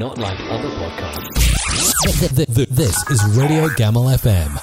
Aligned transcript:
not 0.00 0.16
like 0.16 0.40
other 0.48 0.72
podcasts. 0.80 1.28
This 2.72 2.96
is 3.12 3.20
Radio 3.36 3.68
Gamal 3.76 4.08
FM. 4.16 4.56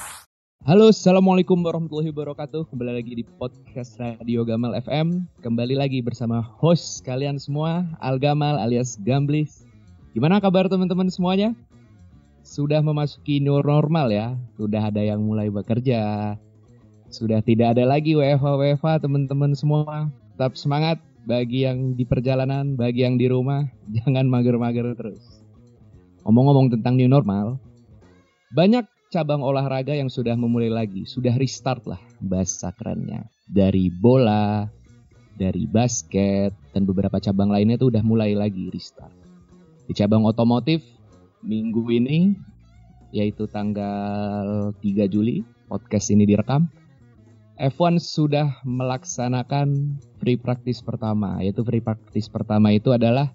Halo, 0.66 0.90
assalamualaikum 0.90 1.62
warahmatullahi 1.62 2.10
wabarakatuh. 2.10 2.66
Kembali 2.74 2.98
lagi 2.98 3.22
di 3.22 3.24
podcast 3.38 4.02
Radio 4.02 4.42
Gamal 4.42 4.74
FM. 4.82 5.30
Kembali 5.46 5.78
lagi 5.78 6.02
bersama 6.02 6.42
host 6.42 7.06
kalian 7.06 7.38
semua, 7.38 7.86
Al 8.02 8.18
Gamal 8.18 8.58
alias 8.58 8.98
Gamblis. 9.06 9.62
Gimana 10.18 10.42
kabar 10.42 10.66
teman-teman 10.66 11.06
semuanya? 11.14 11.54
Sudah 12.42 12.82
memasuki 12.82 13.38
new 13.38 13.62
normal 13.62 14.10
ya. 14.10 14.34
Sudah 14.58 14.90
ada 14.90 15.06
yang 15.06 15.22
mulai 15.22 15.54
bekerja. 15.54 16.34
Sudah 17.14 17.46
tidak 17.46 17.78
ada 17.78 17.86
lagi 17.86 18.18
WFH-WFH 18.18 19.06
teman-teman 19.06 19.54
semua. 19.54 20.10
Tetap 20.34 20.58
semangat 20.58 20.98
bagi 21.28 21.68
yang 21.68 22.00
di 22.00 22.08
perjalanan, 22.08 22.80
bagi 22.80 23.04
yang 23.04 23.20
di 23.20 23.28
rumah, 23.28 23.68
jangan 24.00 24.32
mager-mager 24.32 24.96
terus. 24.96 25.44
Ngomong-ngomong 26.24 26.72
tentang 26.80 26.96
new 26.96 27.12
normal, 27.12 27.60
banyak 28.56 28.88
cabang 29.12 29.44
olahraga 29.44 29.92
yang 29.92 30.08
sudah 30.08 30.40
memulai 30.40 30.72
lagi, 30.72 31.04
sudah 31.04 31.36
restart 31.36 31.84
lah 31.84 32.00
bahasa 32.24 32.72
kerennya. 32.80 33.28
Dari 33.48 33.92
bola, 33.92 34.68
dari 35.36 35.68
basket, 35.68 36.56
dan 36.72 36.88
beberapa 36.88 37.20
cabang 37.20 37.52
lainnya 37.52 37.76
itu 37.76 37.92
udah 37.92 38.04
mulai 38.04 38.32
lagi 38.32 38.72
restart. 38.72 39.12
Di 39.88 39.96
cabang 39.96 40.28
otomotif, 40.28 40.84
minggu 41.44 41.84
ini, 41.92 42.36
yaitu 43.16 43.48
tanggal 43.48 44.76
3 44.80 45.08
Juli, 45.08 45.44
podcast 45.72 46.12
ini 46.12 46.28
direkam, 46.28 46.68
F1 47.58 47.98
sudah 47.98 48.62
melaksanakan 48.62 49.98
free 50.22 50.38
practice 50.38 50.78
pertama, 50.86 51.42
yaitu 51.42 51.66
free 51.66 51.82
practice 51.82 52.30
pertama 52.30 52.70
itu 52.70 52.94
adalah 52.94 53.34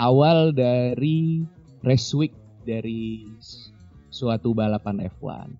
awal 0.00 0.48
dari 0.48 1.44
race 1.84 2.16
week 2.16 2.32
dari 2.64 3.28
suatu 4.08 4.56
balapan 4.56 5.04
F1. 5.20 5.52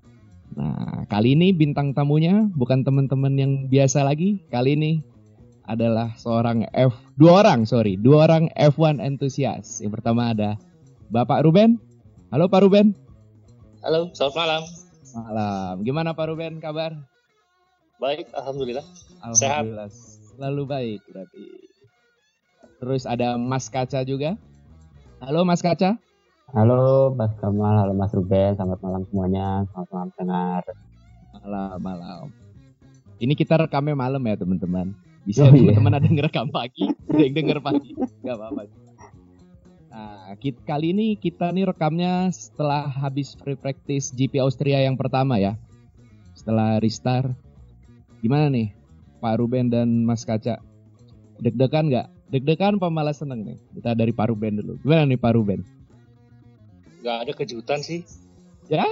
Nah, 0.57 1.05
kali 1.13 1.37
ini 1.37 1.53
bintang 1.53 1.93
tamunya 1.93 2.49
bukan 2.57 2.89
teman-teman 2.89 3.37
yang 3.37 3.53
biasa 3.69 4.01
lagi, 4.01 4.41
kali 4.49 4.81
ini 4.81 4.93
adalah 5.69 6.17
seorang 6.17 6.65
F 6.73 6.97
dua 7.21 7.45
orang, 7.45 7.69
sorry, 7.69 8.01
dua 8.01 8.25
orang 8.33 8.49
F1 8.57 8.97
entusias. 8.97 9.85
Yang 9.85 10.01
pertama 10.01 10.33
ada 10.33 10.57
Bapak 11.13 11.45
Ruben. 11.45 11.77
Halo 12.33 12.49
Pak 12.49 12.65
Ruben. 12.65 12.97
Halo, 13.85 14.09
selamat 14.17 14.37
malam. 14.41 14.63
Malam. 15.13 15.75
Gimana 15.85 16.17
Pak 16.17 16.33
Ruben 16.33 16.57
kabar? 16.65 16.97
Baik, 17.97 18.27
alhamdulillah. 18.35 18.85
Alhamdulillah. 19.23 19.89
Selalu 20.35 20.63
baik 20.67 21.01
berarti. 21.07 21.45
Terus 22.83 23.03
ada 23.07 23.39
Mas 23.39 23.71
Kaca 23.71 24.03
juga. 24.03 24.35
Halo 25.23 25.47
Mas 25.47 25.63
Kaca. 25.63 25.97
Halo 26.53 27.11
Mas 27.11 27.33
Kamal, 27.41 27.81
halo 27.81 27.95
Mas 27.97 28.13
Ruben, 28.13 28.53
selamat 28.55 28.79
malam 28.79 29.03
semuanya, 29.09 29.65
selamat 29.73 29.89
malam 29.91 30.09
dengar. 30.15 30.63
Malam, 31.35 31.77
malam. 31.81 32.25
Ini 33.17 33.33
kita 33.33 33.57
rekamnya 33.57 33.97
malam 33.97 34.21
ya 34.21 34.37
teman-teman. 34.37 34.93
Bisa 35.25 35.49
Oh, 35.49 35.51
iya. 35.51 35.73
teman-teman 35.73 35.97
ada 35.97 36.05
yang 36.05 36.17
ngerekam 36.21 36.49
pagi, 36.53 36.85
ada 37.09 37.23
yang 37.25 37.33
denger 37.33 37.59
pagi, 37.59 37.97
nggak 38.21 38.37
apa-apa. 38.37 38.63
Nah, 39.89 40.35
kit- 40.37 40.61
kali 40.63 40.93
ini 40.93 41.15
kita 41.17 41.49
nih 41.49 41.65
rekamnya 41.65 42.29
setelah 42.29 42.85
habis 42.85 43.33
free 43.35 43.57
practice 43.57 44.13
GP 44.13 44.37
Austria 44.39 44.83
yang 44.83 44.99
pertama 44.99 45.41
ya. 45.41 45.57
Setelah 46.37 46.77
restart. 46.77 47.33
Gimana 48.25 48.49
nih 48.49 48.73
Pak 49.21 49.37
Ruben 49.37 49.69
dan 49.69 50.09
Mas 50.09 50.25
Kaca? 50.25 50.57
Deg-degan 51.45 51.93
nggak? 51.93 52.09
Deg-degan 52.33 52.81
apa 52.81 52.89
malah 52.89 53.13
seneng 53.13 53.45
nih? 53.45 53.61
Kita 53.77 53.93
dari 53.93 54.17
Pak 54.17 54.33
Ruben 54.33 54.65
dulu. 54.65 54.81
Gimana 54.81 55.05
nih 55.05 55.21
Pak 55.21 55.33
Ruben? 55.37 55.61
Gak 57.05 57.29
ada 57.29 57.33
kejutan 57.37 57.85
sih. 57.85 58.01
Ya. 58.73 58.89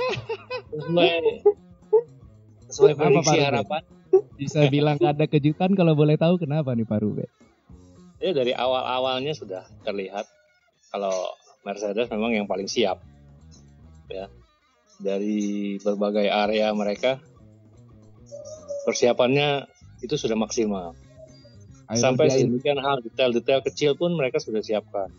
Sesuai 0.68 1.08
sesuai 2.68 2.92
prediksi 2.92 3.40
Pak 3.40 3.48
harapan. 3.48 3.82
Bisa 4.36 4.68
bilang 4.68 5.00
nggak 5.00 5.16
ada 5.16 5.24
kejutan 5.24 5.72
kalau 5.72 5.96
boleh 5.96 6.20
tahu 6.20 6.36
kenapa 6.36 6.76
nih 6.76 6.84
Pak 6.84 7.00
Ruben? 7.00 7.30
Ya 8.20 8.36
dari 8.36 8.52
awal-awalnya 8.52 9.32
sudah 9.32 9.64
terlihat 9.80 10.28
kalau 10.92 11.32
Mercedes 11.64 12.12
memang 12.12 12.36
yang 12.36 12.44
paling 12.44 12.68
siap. 12.68 13.00
Ya. 14.12 14.28
Dari 15.00 15.80
berbagai 15.80 16.28
area 16.28 16.68
mereka 16.76 17.16
persiapannya 18.84 19.66
itu 20.00 20.14
sudah 20.14 20.34
maksimal. 20.34 20.94
Sampai 21.92 22.30
Aerodinamik- 22.30 22.62
sedemikian 22.64 22.78
hal 22.80 22.96
detail-detail 23.04 23.60
kecil 23.62 23.92
pun 23.94 24.16
mereka 24.16 24.40
sudah 24.40 24.64
siapkan. 24.64 25.12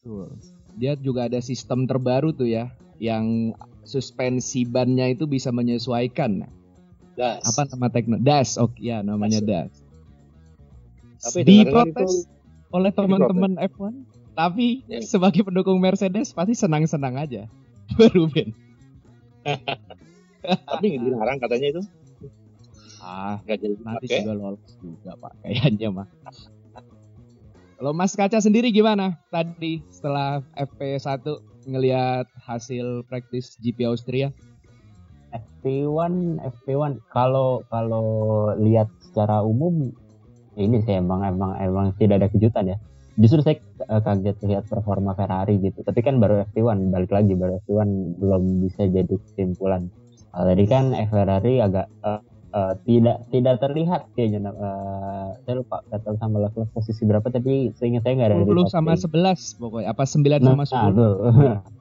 Betul. 0.00 0.34
Dia 0.74 0.96
juga 0.96 1.28
ada 1.30 1.38
sistem 1.38 1.86
terbaru 1.86 2.34
tuh 2.34 2.50
ya, 2.50 2.72
yang 2.98 3.54
suspensi 3.82 4.64
bannya 4.64 5.14
itu 5.14 5.24
bisa 5.24 5.50
menyesuaikan. 5.50 6.46
Das. 7.14 7.44
Apa 7.44 7.68
nama 7.68 7.88
tekno? 7.92 8.16
Das, 8.18 8.56
oke 8.56 8.80
ya 8.80 9.04
namanya 9.04 9.40
das. 9.44 9.70
Tapi 11.20 11.44
dengar-dengar 11.44 11.84
Diprotes 11.92 12.14
itu 12.24 12.28
oleh 12.70 12.90
teman-teman 12.94 13.52
F1, 13.60 13.94
tapi 14.32 14.86
Ya. 14.88 15.04
sebagai 15.04 15.44
pendukung 15.44 15.76
Mercedes 15.78 16.32
pasti 16.32 16.56
senang-senang 16.56 17.18
aja. 17.20 17.44
Ruben. 18.16 18.56
tapi 20.70 20.96
dilarang 20.96 21.36
katanya 21.36 21.78
itu 21.78 21.82
Ah, 23.00 23.40
nggak 23.48 23.58
jadi 23.64 23.74
nanti 23.80 24.06
dipakai. 24.06 24.20
juga 24.22 24.34
lolos 24.36 24.72
juga 24.80 25.10
Pak, 25.16 25.32
kayaknya 25.44 25.88
mah. 25.88 26.08
Kalau 27.80 27.96
Mas 27.96 28.12
Kaca 28.12 28.36
sendiri 28.44 28.68
gimana 28.76 29.16
tadi 29.32 29.80
setelah 29.88 30.44
FP1 30.52 31.24
ngelihat 31.64 32.28
hasil 32.44 33.08
praktis 33.08 33.56
GP 33.56 33.88
Austria? 33.88 34.28
FP1, 35.32 36.44
FP1 36.44 37.00
kalau 37.08 37.64
kalau 37.72 38.06
lihat 38.60 38.92
secara 39.00 39.40
umum 39.40 39.96
ini 40.60 40.82
sih 40.84 41.00
emang 41.00 41.24
emang 41.24 41.56
emang 41.56 41.96
tidak 41.96 42.20
ada 42.20 42.28
kejutan 42.28 42.74
ya. 42.74 42.76
Justru 43.16 43.40
saya 43.40 43.56
eh, 43.60 44.00
kaget 44.04 44.36
lihat 44.44 44.64
performa 44.68 45.16
Ferrari 45.16 45.56
gitu. 45.64 45.80
Tapi 45.80 46.04
kan 46.04 46.20
baru 46.20 46.44
FP1 46.52 46.92
balik 46.92 47.16
lagi 47.16 47.32
baru 47.32 47.64
FP1 47.64 47.90
belum 48.20 48.42
bisa 48.68 48.92
jadi 48.92 49.14
kesimpulan. 49.14 49.88
Kalau 50.36 50.44
tadi 50.46 50.64
kan 50.68 50.92
Ferrari 51.08 51.64
agak 51.64 51.88
eh, 52.04 52.20
eh, 52.50 52.74
tidak 52.86 53.16
tidak 53.30 53.54
terlihat 53.62 54.02
kayaknya 54.14 54.50
eh, 54.50 55.28
saya 55.46 55.54
lupa 55.58 55.82
kata 55.90 56.18
sama 56.18 56.36
level 56.46 56.66
posisi 56.74 57.02
berapa 57.06 57.26
tapi 57.30 57.70
seingat 57.78 58.02
saya 58.06 58.14
nggak 58.18 58.28
ada 58.30 58.36
di 58.42 58.46
10 58.46 58.54
top 58.54 58.70
sama 58.70 58.92
10. 58.94 59.58
11 59.58 59.62
pokoknya 59.62 59.88
apa 59.90 60.02
9 60.04 60.42
sama 60.42 60.64
10 60.66 60.78
Nah. 61.30 61.60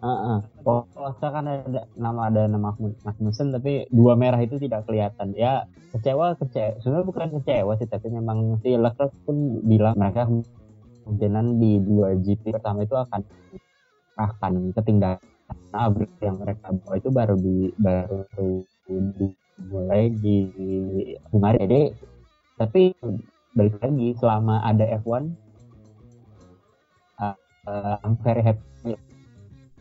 Heeh. 0.00 0.38
Polsa 0.64 1.28
kan 1.28 1.44
ada 1.44 1.84
nama 1.92 2.32
ada 2.32 2.48
nama 2.48 2.72
Magnussen 3.04 3.52
tapi 3.52 3.84
dua 3.92 4.16
merah 4.16 4.40
itu 4.40 4.56
tidak 4.56 4.88
kelihatan. 4.88 5.36
Ya 5.36 5.68
kecewa 5.92 6.40
kecewa. 6.40 6.80
Sebenarnya 6.80 7.04
bukan 7.04 7.28
kecewa 7.36 7.72
sih 7.76 7.84
tapi 7.84 8.08
memang 8.08 8.56
si 8.64 8.80
Leclerc 8.80 9.12
pun 9.28 9.60
bilang 9.68 9.92
mereka 10.00 10.24
kemungkinan 11.04 11.60
di 11.60 11.84
dua 11.84 12.16
GP 12.16 12.48
pertama 12.48 12.88
itu 12.88 12.96
akan 12.96 13.20
akan 14.16 14.72
ketinggalan. 14.72 15.20
Nah, 15.70 15.90
yang 16.22 16.36
mereka 16.38 16.70
bawa 16.72 16.94
itu 16.96 17.08
baru 17.12 17.34
di 17.36 17.56
baru 17.76 18.24
dimulai 19.60 20.10
di 20.16 20.36
Hungari. 21.30 21.58
Jadi 21.64 21.82
tapi 22.60 22.82
balik 23.56 23.76
lagi 23.80 24.08
selama 24.20 24.62
ada 24.62 24.84
F1 25.00 25.32
uh, 27.18 27.34
uh, 27.66 27.94
I'm 28.04 28.14
very 28.20 28.44
happy 28.44 28.94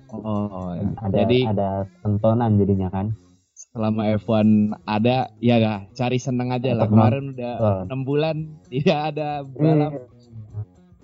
Oh, 0.10 0.74
ada 0.74 1.22
jadi 1.22 1.54
ada 1.54 1.86
tontonan 2.02 2.58
jadinya 2.58 2.90
kan 2.90 3.14
selama 3.54 4.10
F1 4.18 4.74
ada 4.90 5.30
ya 5.38 5.62
gak 5.62 5.94
cari 5.94 6.18
seneng 6.18 6.50
aja 6.50 6.74
lah. 6.74 6.90
Kemarin 6.90 7.38
udah 7.38 7.86
enam 7.86 8.02
bulan 8.02 8.50
tidak 8.74 9.14
ada 9.14 9.46
balap. 9.46 9.94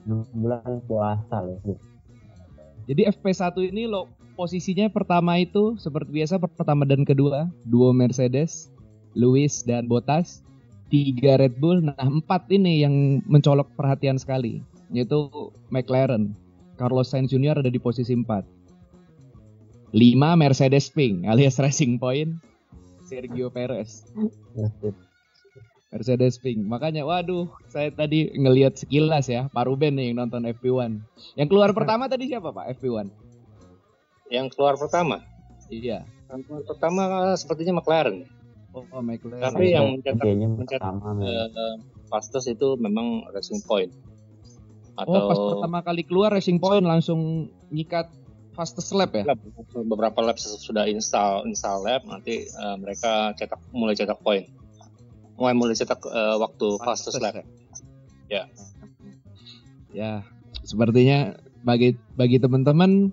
Enam 0.10 0.26
bulan 0.34 0.82
puasa 0.90 1.38
loh 1.46 1.62
Jadi 2.90 3.02
FP1 3.14 3.54
ini 3.70 3.86
lo 3.86 4.10
posisinya 4.36 4.92
pertama 4.92 5.40
itu 5.40 5.80
seperti 5.80 6.22
biasa 6.22 6.38
pertama 6.38 6.84
dan 6.84 7.08
kedua 7.08 7.48
duo 7.66 7.96
Mercedes, 7.96 8.70
Lewis 9.16 9.64
dan 9.64 9.88
Bottas, 9.88 10.44
tiga 10.92 11.40
Red 11.40 11.58
Bull, 11.58 11.82
nah 11.82 11.96
empat 11.98 12.52
ini 12.52 12.84
yang 12.84 13.26
mencolok 13.26 13.72
perhatian 13.80 14.20
sekali 14.20 14.62
yaitu 14.94 15.32
McLaren, 15.74 16.38
Carlos 16.78 17.10
Sainz 17.10 17.34
Jr 17.34 17.58
ada 17.58 17.72
di 17.72 17.82
posisi 17.82 18.14
4 18.14 19.96
lima 19.96 20.36
Mercedes 20.36 20.92
Pink 20.92 21.26
alias 21.26 21.58
Racing 21.58 21.98
Point, 21.98 22.38
Sergio 23.08 23.50
Perez. 23.50 24.04
Mercedes 25.96 26.36
Pink. 26.44 26.60
Makanya 26.68 27.08
waduh, 27.08 27.48
saya 27.72 27.88
tadi 27.88 28.28
ngelihat 28.36 28.76
sekilas 28.76 29.32
ya, 29.32 29.48
Pak 29.48 29.64
Ruben 29.72 29.96
nih 29.96 30.12
yang 30.12 30.28
nonton 30.28 30.44
FP1. 30.44 31.00
Yang 31.40 31.48
keluar 31.48 31.72
pertama 31.72 32.12
tadi 32.12 32.28
siapa 32.28 32.52
Pak 32.52 32.76
FP1? 32.76 33.08
Yang 34.30 34.58
keluar 34.58 34.76
pertama, 34.76 35.22
Iya. 35.70 36.06
yang 36.30 36.42
keluar 36.46 36.64
pertama 36.66 37.04
sepertinya 37.38 37.80
McLaren. 37.82 38.26
Oh, 38.74 38.84
McLaren. 39.00 39.40
Tapi 39.40 39.72
yang 39.72 39.96
mencetak 39.96 40.20
kayaknya 40.20 40.48
mencetak 40.52 40.82
pertama 40.84 41.24
eh, 41.24 41.76
fastest 42.10 42.48
itu 42.50 42.76
memang 42.76 43.26
Racing 43.32 43.62
Point. 43.64 43.92
atau 44.96 45.12
Oh, 45.12 45.28
pas 45.28 45.40
pertama 45.52 45.80
kali 45.84 46.08
keluar 46.08 46.32
Racing 46.32 46.56
Point 46.56 46.88
langsung 46.88 47.52
nyikat 47.68 48.08
fastest 48.56 48.96
lap 48.96 49.12
ya? 49.12 49.28
lab. 49.28 49.40
beberapa 49.84 50.24
lab 50.24 50.40
sudah 50.40 50.88
install 50.88 51.44
install 51.52 51.84
lab 51.84 52.08
nanti 52.08 52.48
eh, 52.48 52.76
mereka 52.80 53.36
cetak 53.36 53.60
mulai 53.76 53.92
cetak 53.92 54.16
poin 54.24 54.48
mulai 55.36 55.52
mulai 55.52 55.76
cetak 55.76 56.00
eh, 56.00 56.36
waktu 56.40 56.80
fastest 56.80 57.20
lap 57.20 57.44
Ya. 58.32 58.48
Ya, 59.92 60.24
sepertinya 60.64 61.36
bagi 61.62 62.00
bagi 62.16 62.40
teman-teman 62.40 63.12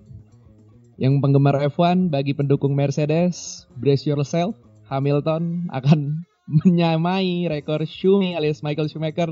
yang 1.01 1.17
penggemar 1.17 1.57
F1, 1.73 2.13
bagi 2.13 2.37
pendukung 2.37 2.77
Mercedes, 2.77 3.65
brace 3.81 4.05
yourself. 4.05 4.53
Hamilton 4.91 5.71
akan 5.73 6.21
menyamai 6.61 7.49
rekor 7.49 7.81
Schumi 7.87 8.37
alias 8.37 8.61
Michael 8.61 8.91
Schumacher. 8.91 9.31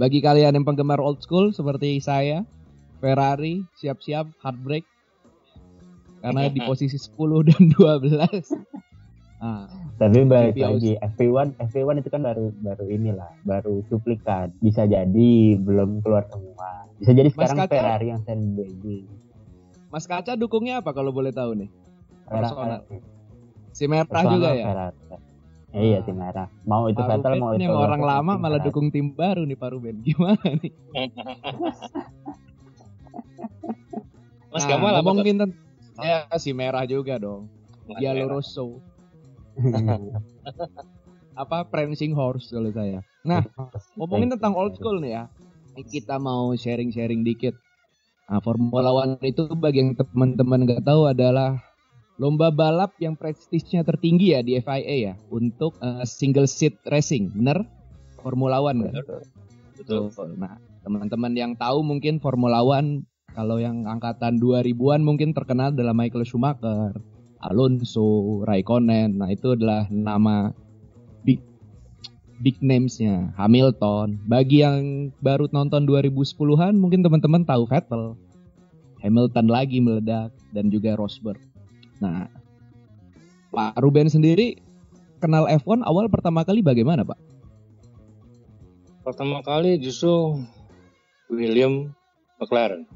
Bagi 0.00 0.24
kalian 0.24 0.56
yang 0.56 0.64
penggemar 0.64 0.96
old 1.02 1.20
school 1.20 1.52
seperti 1.52 2.00
saya, 2.00 2.46
Ferrari 3.04 3.60
siap-siap 3.76 4.32
heartbreak 4.40 4.86
karena 6.24 6.48
di 6.48 6.60
posisi 6.68 6.96
10 6.96 7.48
dan 7.52 7.62
12. 7.68 8.48
Nah, 9.44 9.68
Tapi 10.00 10.24
balik 10.24 10.56
Tapi 10.56 10.64
lagi 10.64 10.92
FP1 10.96 11.60
FP1 11.68 12.00
itu 12.00 12.08
kan 12.08 12.24
baru 12.24 12.48
baru 12.64 12.88
inilah 12.88 13.28
baru 13.44 13.84
duplikat 13.92 14.56
bisa 14.64 14.88
jadi 14.88 15.60
belum 15.60 16.00
keluar 16.00 16.24
semua 16.32 16.88
bisa 16.96 17.12
jadi 17.12 17.28
sekarang. 17.28 17.68
Ferrari 17.68 18.06
yang 18.08 18.24
sandbagging 18.24 19.04
Mas 19.94 20.10
Kaca 20.10 20.34
dukungnya 20.34 20.82
apa 20.82 20.90
kalau 20.90 21.14
boleh 21.14 21.30
tahu 21.30 21.54
nih? 21.54 21.70
Personal. 22.26 22.82
Ferrari 22.82 23.14
Si 23.70 23.86
merah 23.86 24.06
personal 24.10 24.34
juga 24.34 24.50
ya? 24.50 24.64
Ferrari. 24.66 24.98
Eh, 25.74 25.82
iya 25.90 25.98
tim 26.02 26.18
merah 26.18 26.46
mau 26.66 26.86
itu 26.90 26.98
Pak 26.98 27.10
Vettel 27.14 27.34
mau 27.38 27.50
itu 27.54 27.62
yang 27.66 27.78
orang 27.78 28.02
lama 28.02 28.32
malah 28.34 28.58
Ferrari. 28.58 28.66
dukung 28.74 28.90
tim 28.90 29.14
baru 29.14 29.46
nih 29.46 29.54
Pak 29.54 29.70
Ruben. 29.70 30.02
Gimana 30.06 30.42
nih? 30.42 30.72
Mas 34.50 34.66
Nah, 34.66 34.70
Gamal 34.74 34.90
ngomongin 34.98 35.36
tentang 35.38 35.50
ya 36.02 36.26
si 36.42 36.50
merah 36.50 36.82
juga 36.90 37.14
dong. 37.22 37.46
Merah. 37.86 38.26
Rosso. 38.26 38.82
Apa 41.38 41.70
prancing 41.70 42.18
horse 42.18 42.50
kalau 42.50 42.74
saya. 42.74 42.98
Nah, 43.22 43.46
ngomongin 43.94 44.34
tentang 44.34 44.58
old 44.58 44.74
school 44.74 44.98
nih 44.98 45.22
ya. 45.22 45.24
Kita 45.86 46.18
mau 46.18 46.50
sharing-sharing 46.54 47.22
dikit. 47.22 47.54
Nah, 48.24 48.40
Formula 48.40 48.90
One 48.90 49.20
itu 49.20 49.44
bagi 49.52 49.84
yang 49.84 49.92
teman-teman 49.92 50.64
nggak 50.64 50.84
tahu 50.84 51.12
adalah 51.12 51.60
lomba 52.16 52.48
balap 52.48 52.94
yang 53.02 53.18
prestisnya 53.18 53.82
tertinggi 53.82 54.32
ya 54.32 54.40
di 54.40 54.56
FIA 54.62 55.12
ya 55.12 55.14
untuk 55.28 55.76
eh, 55.84 56.06
single 56.08 56.48
seat 56.48 56.78
racing, 56.88 57.34
bener? 57.36 57.66
Formula 58.24 58.64
One 58.64 58.88
kan? 58.88 58.94
Betul. 58.96 59.22
Betul. 59.76 60.32
Nah, 60.40 60.56
teman-teman 60.80 61.32
yang 61.36 61.52
tahu 61.58 61.84
mungkin 61.84 62.16
Formula 62.22 62.64
One 62.64 63.04
kalau 63.34 63.58
yang 63.58 63.84
angkatan 63.84 64.38
2000-an 64.38 65.02
mungkin 65.02 65.34
terkenal 65.34 65.74
adalah 65.74 65.92
Michael 65.92 66.22
Schumacher, 66.22 66.94
Alonso, 67.42 68.40
Raikkonen. 68.46 69.18
Nah, 69.18 69.28
itu 69.28 69.58
adalah 69.58 69.90
nama 69.90 70.54
big 71.26 71.42
big 72.40 72.58
names-nya. 72.58 73.34
Hamilton. 73.38 74.18
Bagi 74.26 74.64
yang 74.64 75.10
baru 75.20 75.46
nonton 75.50 75.86
2010-an 75.86 76.74
mungkin 76.78 77.04
teman-teman 77.04 77.46
tahu 77.46 77.68
Vettel. 77.68 78.18
Hamilton 79.04 79.46
lagi 79.52 79.78
meledak 79.84 80.32
dan 80.56 80.72
juga 80.72 80.96
Rosberg. 80.96 81.38
Nah, 82.00 82.26
Pak 83.52 83.76
Ruben 83.78 84.08
sendiri 84.08 84.58
kenal 85.20 85.44
F1 85.46 85.84
awal 85.84 86.08
pertama 86.08 86.42
kali 86.42 86.64
bagaimana, 86.64 87.04
Pak? 87.04 87.20
Pertama 89.04 89.44
kali 89.44 89.76
justru 89.76 90.40
William 91.28 91.92
McLaren 92.40 92.88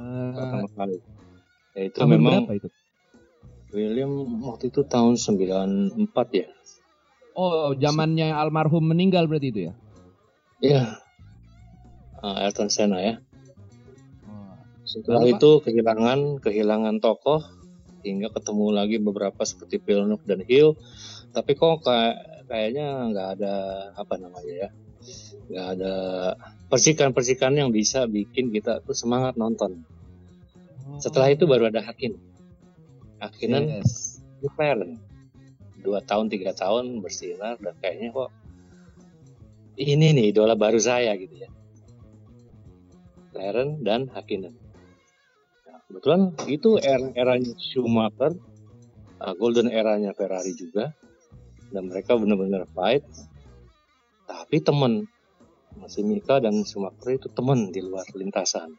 Eh, 0.00 0.30
pertama 0.32 0.68
kali. 0.72 0.96
Ya, 1.76 1.82
itu 1.92 1.98
memang 2.08 2.48
berapa 2.48 2.54
itu? 2.56 2.68
William 3.70 4.10
waktu 4.42 4.72
itu 4.72 4.80
tahun 4.82 5.14
94 5.20 5.94
ya. 6.34 6.48
Oh, 7.40 7.72
zamannya 7.72 8.36
almarhum 8.36 8.84
meninggal 8.92 9.24
berarti 9.24 9.48
itu 9.48 9.60
ya? 9.64 9.72
Iya. 10.60 10.82
Ah, 12.20 12.44
Ayrton 12.44 12.68
Senna 12.68 13.00
ya. 13.00 13.14
Setelah 14.84 15.24
Lalu, 15.24 15.32
Pak? 15.32 15.36
itu 15.40 15.50
kehilangan 15.64 16.20
kehilangan 16.44 16.96
tokoh 17.00 17.40
hingga 18.04 18.28
ketemu 18.28 18.66
lagi 18.76 18.96
beberapa 19.00 19.40
seperti 19.40 19.80
Villeneuve 19.80 20.24
dan 20.28 20.44
Hill. 20.44 20.76
Tapi 21.32 21.56
kok 21.56 21.80
kayak 21.86 22.44
kayaknya 22.50 23.08
nggak 23.14 23.28
ada 23.38 23.54
apa 23.94 24.14
namanya 24.18 24.54
ya, 24.66 24.68
nggak 25.48 25.66
ada 25.78 25.94
percikan-percikan 26.68 27.54
yang 27.54 27.70
bisa 27.70 28.04
bikin 28.10 28.50
kita 28.50 28.82
tuh 28.84 28.92
semangat 28.98 29.38
nonton. 29.38 29.86
Setelah 30.98 31.32
itu 31.32 31.46
baru 31.48 31.70
ada 31.72 31.80
Hakin. 31.80 32.18
Hakinan 33.22 33.80
Yes. 33.80 34.18
McLaren. 34.42 34.98
Dua 35.80 36.04
tahun 36.04 36.28
tiga 36.28 36.52
tahun 36.52 37.00
bersinar 37.00 37.56
dan 37.58 37.74
kayaknya 37.80 38.12
kok 38.12 38.30
ini 39.80 40.12
nih 40.12 40.36
idola 40.36 40.52
baru 40.52 40.76
saya 40.76 41.16
gitu 41.16 41.40
ya. 41.40 41.48
McLaren 43.40 43.80
dan 43.80 44.10
Hakkinen. 44.12 44.52
Nah, 45.64 45.80
kebetulan 45.88 46.36
itu 46.44 46.76
era 46.76 47.08
eranya 47.16 47.56
Schumacher, 47.56 48.36
uh, 49.16 49.34
golden 49.40 49.72
eranya 49.72 50.12
Ferrari 50.12 50.52
juga, 50.52 50.92
dan 51.72 51.88
mereka 51.88 52.20
benar-benar 52.20 52.68
fight. 52.76 53.00
Tapi 54.28 54.60
temen, 54.60 55.08
masih 55.80 56.04
Mika 56.04 56.36
dan 56.44 56.60
Schumacher 56.68 57.16
itu 57.16 57.32
temen 57.32 57.72
di 57.72 57.80
luar 57.80 58.04
lintasan. 58.12 58.76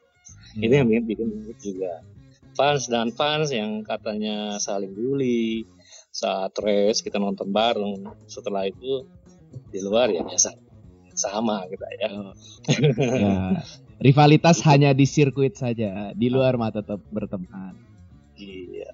Ini 0.62 0.86
yang 0.86 0.88
bikin, 1.09 1.31
bikin 1.50 1.57
juga. 1.57 2.06
Fans 2.54 2.86
dan 2.86 3.09
fans 3.15 3.50
yang 3.50 3.81
katanya 3.81 4.59
saling 4.62 4.94
bully 4.94 5.63
saat 6.11 6.51
race 6.59 6.99
kita 6.99 7.17
nonton 7.17 7.49
bareng. 7.49 8.03
Setelah 8.27 8.67
itu 8.67 9.07
di 9.71 9.79
luar 9.79 10.11
ya 10.11 10.21
biasa 10.21 10.51
sama 11.15 11.63
kita 11.71 11.87
ya. 11.99 12.09
Ya, 12.91 13.35
rivalitas 13.99 14.63
hanya 14.67 14.91
di 14.91 15.07
sirkuit 15.07 15.55
saja, 15.55 16.11
di 16.15 16.27
luar 16.27 16.59
mah 16.59 16.71
tetap 16.71 16.99
berteman. 17.11 17.75
Iya. 18.35 18.91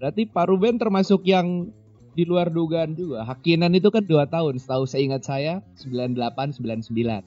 Berarti 0.00 0.28
Pak 0.28 0.46
Ruben 0.52 0.76
termasuk 0.76 1.24
yang 1.24 1.72
di 2.14 2.22
luar 2.22 2.48
dugaan 2.52 2.94
juga. 2.94 3.26
Hakinan 3.26 3.74
itu 3.74 3.90
kan 3.90 4.04
dua 4.06 4.28
tahun, 4.30 4.60
setahu 4.62 4.86
saya 4.86 5.02
ingat 5.02 5.22
saya 5.26 5.52
98 5.80 6.60
99. 6.60 7.24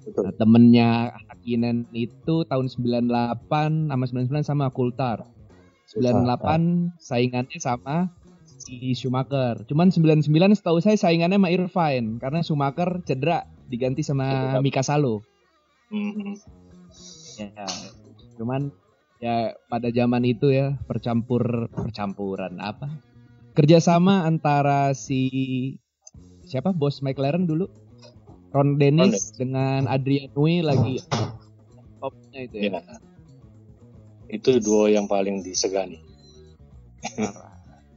Betul. 0.00 0.22
Nah, 0.24 0.34
temennya 0.38 0.90
Hakinan 1.28 1.84
itu 1.92 2.46
tahun 2.46 2.70
98 2.70 3.90
sama 3.90 4.04
99 4.06 4.46
sama 4.46 4.66
Coulthard. 4.70 5.26
98 5.90 6.94
saingannya 7.02 7.58
sama 7.58 8.10
si 8.60 8.94
Schumacher. 8.94 9.66
Cuman 9.66 9.90
99 9.90 10.30
setahu 10.54 10.78
saya 10.78 10.94
saingannya 10.94 11.40
sama 11.40 11.50
Irvine 11.50 12.22
karena 12.22 12.40
Schumacher 12.46 13.02
cedera 13.02 13.42
diganti 13.66 14.06
sama 14.06 14.30
Cedera. 14.30 14.62
Mika 14.62 14.82
Salo. 14.86 15.26
Mhm. 15.90 16.38
Ya. 17.40 17.66
Cuman 18.38 18.70
ya 19.18 19.56
pada 19.66 19.90
zaman 19.90 20.22
itu 20.22 20.54
ya 20.54 20.78
percampur 20.86 21.66
percampuran 21.74 22.62
apa? 22.62 22.86
Kerjasama 23.58 24.28
antara 24.28 24.94
si 24.94 25.74
siapa 26.46 26.70
bos 26.70 27.02
McLaren 27.02 27.50
dulu 27.50 27.66
Ron 28.50 28.78
Dennis 28.78 29.34
dengan 29.34 29.86
Adrian 29.86 30.30
Newey 30.34 30.62
lagi 30.62 31.02
topnya 31.98 32.40
itu 32.46 32.56
ya. 32.58 32.78
Ya. 32.78 33.09
Itu 34.30 34.58
duo 34.58 34.86
yang 34.86 35.04
paling 35.04 35.42
disegani. 35.42 35.98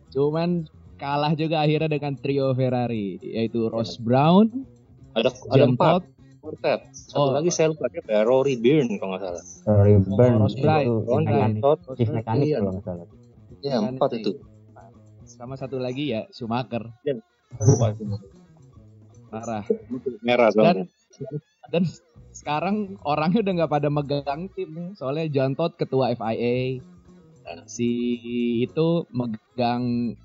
Cuman 0.10 0.66
kalah 0.96 1.34
juga 1.34 1.60
akhirnya 1.60 1.90
dengan 1.90 2.13
trio 2.16 2.54
Ferrari 2.54 3.20
yaitu 3.22 3.68
Ross 3.68 3.98
Brown, 3.98 4.66
Ada 5.13 5.30
ada 5.50 5.66
empat. 5.68 6.02
Quartet. 6.40 6.84
Satu 6.92 7.16
Oh. 7.22 7.32
lagi 7.32 7.48
saya 7.48 7.72
lupa 7.72 7.88
dia 7.88 8.04
kayak 8.04 8.28
Rory 8.28 8.60
Byrne 8.60 9.00
kalau 9.00 9.16
nggak 9.16 9.24
salah. 9.24 9.44
Rory 9.63 9.96
Byrne 10.04 10.38
Ross 10.38 10.56
Bryant. 10.56 10.84
itu 10.84 10.94
Ron 11.08 11.24
Todd, 11.58 11.80
chief 11.96 12.10
mekanik 12.12 12.46
iya. 12.46 12.58
kalau 12.60 12.72
nggak 12.74 12.84
salah 12.84 13.08
Ya, 13.63 13.75
empat 13.80 14.10
itu. 14.13 14.32
sama 15.24 15.56
satu 15.56 15.80
lagi 15.80 16.12
ya 16.12 16.28
Schumacher. 16.30 16.84
Lupa 17.56 17.96
itu. 17.96 18.04
Parah. 19.32 19.63
Merah 20.20 20.52
Dan 20.52 20.54
soalnya. 20.54 20.86
dan 21.72 21.84
sekarang 22.34 22.98
orangnya 23.06 23.46
udah 23.46 23.54
nggak 23.62 23.72
pada 23.72 23.90
megang 23.94 24.50
tim 24.58 24.70
ya. 24.74 24.88
soalnya 24.98 25.30
John 25.30 25.54
Todd 25.54 25.78
ketua 25.78 26.18
FIA 26.18 26.82
si 27.68 27.90
itu 28.63 29.06
megang 29.12 30.16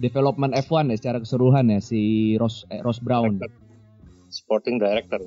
development 0.00 0.56
F1 0.56 0.88
ya 0.90 0.96
secara 0.96 1.18
keseluruhan 1.20 1.68
ya 1.68 1.80
si 1.82 2.34
Ross 2.40 2.64
eh, 2.72 2.80
Ross 2.80 2.98
Brown. 3.02 3.38
Sporting 4.30 4.78
Director 4.78 5.18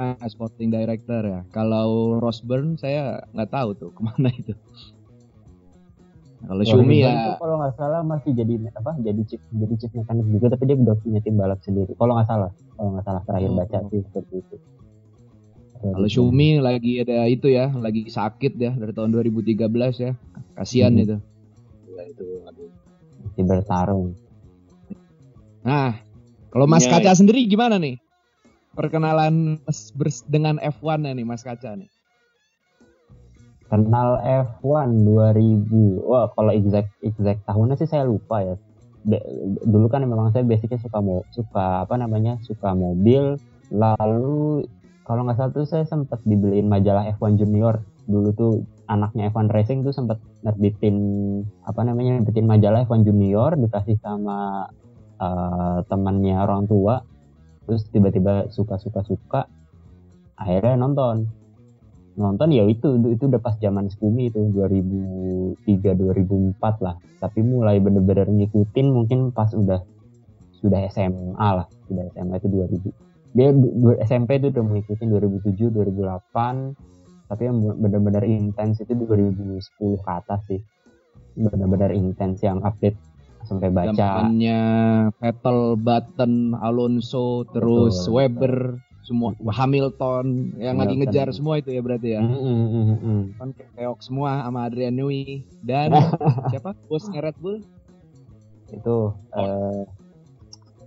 ah, 0.00 0.16
sporting 0.24 0.72
director 0.72 1.20
ya. 1.20 1.40
Kalau 1.52 2.16
Ross 2.16 2.40
Brown 2.40 2.80
saya 2.80 3.20
nggak 3.36 3.52
tahu 3.52 3.76
tuh 3.76 3.90
ke 3.96 4.00
mana 4.00 4.32
itu. 4.32 4.56
Kalau 6.38 6.62
Shumi 6.64 7.02
ya. 7.02 7.34
kalau 7.36 7.60
nggak 7.60 7.74
salah 7.76 8.00
masih 8.06 8.30
jadi 8.30 8.70
apa 8.72 8.94
jadi 9.02 9.20
chief 9.26 9.42
jadi 9.52 9.74
chief 9.74 9.92
mekanik 9.92 10.26
juga 10.30 10.54
tapi 10.54 10.70
dia 10.70 10.78
udah 10.78 10.96
punya 10.96 11.20
tim 11.20 11.36
balap 11.36 11.60
sendiri. 11.60 11.92
Kalau 11.92 12.16
nggak 12.16 12.28
salah 12.30 12.50
kalau 12.74 12.88
nggak 12.96 13.04
salah 13.04 13.22
terakhir 13.28 13.50
Oh. 13.52 13.56
baca 13.58 13.78
sih 13.92 14.00
seperti 14.06 14.34
itu 14.40 14.56
Kalau 15.78 16.08
Shumi 16.10 16.58
lagi 16.58 16.98
ada 17.06 17.30
itu 17.30 17.46
ya, 17.46 17.70
lagi 17.70 18.10
sakit 18.10 18.58
ya 18.58 18.74
dari 18.74 18.90
tahun 18.90 19.14
2013 19.14 19.94
ya. 20.02 20.12
Kasihan 20.58 20.90
Hmm. 20.94 21.04
itu. 21.06 21.16
Ya, 21.94 22.02
itu 22.10 22.26
aduh. 22.46 22.70
masih 23.22 23.44
bertarung. 23.46 24.14
Nah, 25.62 25.98
kalau 26.50 26.66
Mas 26.66 26.86
Ya. 26.86 26.98
Kaca 26.98 27.14
sendiri 27.14 27.46
gimana 27.46 27.78
nih? 27.78 27.98
Perkenalan 28.74 29.58
dengan 30.30 30.58
F1 30.62 31.02
nya 31.02 31.14
nih 31.14 31.26
Mas 31.26 31.42
Kaca 31.42 31.74
nih. 31.74 31.90
Kenal 33.68 34.16
F1 34.24 35.04
2000. 35.04 36.00
Wah, 36.08 36.32
kalau 36.32 36.50
exact 36.54 36.88
exact 37.04 37.44
tahunnya 37.44 37.76
sih 37.76 37.90
saya 37.90 38.08
lupa 38.08 38.40
ya. 38.40 38.54
Be- 39.04 39.22
dulu 39.62 39.86
kan 39.92 40.02
memang 40.02 40.32
saya 40.32 40.42
basicnya 40.42 40.80
suka 40.80 40.98
mau 41.04 41.22
suka 41.30 41.84
apa 41.84 41.94
namanya 42.00 42.40
suka 42.42 42.72
mobil. 42.72 43.36
Lalu 43.68 44.64
kalau 45.08 45.24
nggak 45.24 45.40
salah 45.40 45.52
tuh 45.56 45.64
saya 45.64 45.88
sempat 45.88 46.20
dibeliin 46.28 46.68
majalah 46.68 47.08
F1 47.16 47.40
Junior. 47.40 47.80
Dulu 48.04 48.28
tuh 48.36 48.52
anaknya 48.92 49.32
F1 49.32 49.48
Racing 49.48 49.80
tuh 49.80 49.96
sempat 49.96 50.20
nerbitin 50.44 50.96
apa 51.64 51.80
namanya 51.80 52.20
nerbitin 52.20 52.44
majalah 52.44 52.84
F1 52.84 53.08
Junior 53.08 53.56
dikasih 53.56 53.96
sama 54.04 54.68
eh, 55.16 55.78
temannya 55.88 56.36
orang 56.36 56.68
tua. 56.68 57.00
Terus 57.64 57.88
tiba-tiba 57.88 58.52
suka-suka 58.52 59.00
suka. 59.08 59.48
Akhirnya 60.36 60.76
nonton 60.76 61.24
nonton 62.20 62.52
ya 62.52 62.68
itu, 62.68 63.00
itu 63.08 63.30
udah 63.30 63.40
pas 63.40 63.56
zaman 63.56 63.88
Skumi 63.88 64.28
itu 64.28 64.44
2003 64.52 65.64
2004 65.64 66.84
lah 66.84 66.98
tapi 67.22 67.46
mulai 67.46 67.78
bener-bener 67.78 68.26
ngikutin 68.26 68.86
mungkin 68.90 69.30
pas 69.30 69.54
udah 69.54 69.78
sudah 70.58 70.82
SMA 70.90 71.38
lah 71.38 71.70
sudah 71.86 72.10
SMA 72.10 72.42
itu 72.42 72.50
2000 72.50 73.07
dia 73.38 73.54
SMP 74.02 74.42
itu 74.42 74.50
udah 74.50 74.66
ngikutin 74.66 75.08
2007 75.14 75.70
2008 75.70 77.30
tapi 77.30 77.42
yang 77.46 77.62
bener-bener 77.78 78.26
intens 78.26 78.82
itu 78.82 78.98
2010 78.98 79.62
ke 79.78 80.10
atas 80.10 80.42
sih 80.50 80.58
bener-bener 81.38 81.94
intens 81.94 82.42
yang 82.42 82.58
update 82.66 82.98
sampai 83.46 83.70
baca 83.70 83.94
Zamannya 83.94 84.60
Vettel, 85.22 85.78
Button, 85.78 86.58
Alonso, 86.58 87.46
terus 87.54 88.04
Betul. 88.04 88.12
Weber, 88.18 88.54
semua 89.06 89.30
Hamilton 89.54 90.58
yang 90.58 90.82
lagi 90.82 90.98
ngejar 90.98 91.30
semua 91.30 91.62
itu 91.62 91.70
ya 91.70 91.80
berarti 91.80 92.18
ya. 92.18 92.20
Mm, 92.20 92.34
mm, 92.34 92.42
mm, 92.42 92.66
mm, 92.68 92.98
mm. 92.98 93.22
Kan 93.38 93.48
keok 93.78 94.02
semua 94.02 94.42
sama 94.42 94.66
Adrian 94.66 94.98
Newey 94.98 95.46
dan 95.62 95.94
siapa? 96.52 96.74
Bosnya 96.90 97.22
Red 97.22 97.38
Bull? 97.38 97.62
itu 98.68 98.96
eh, 99.32 99.82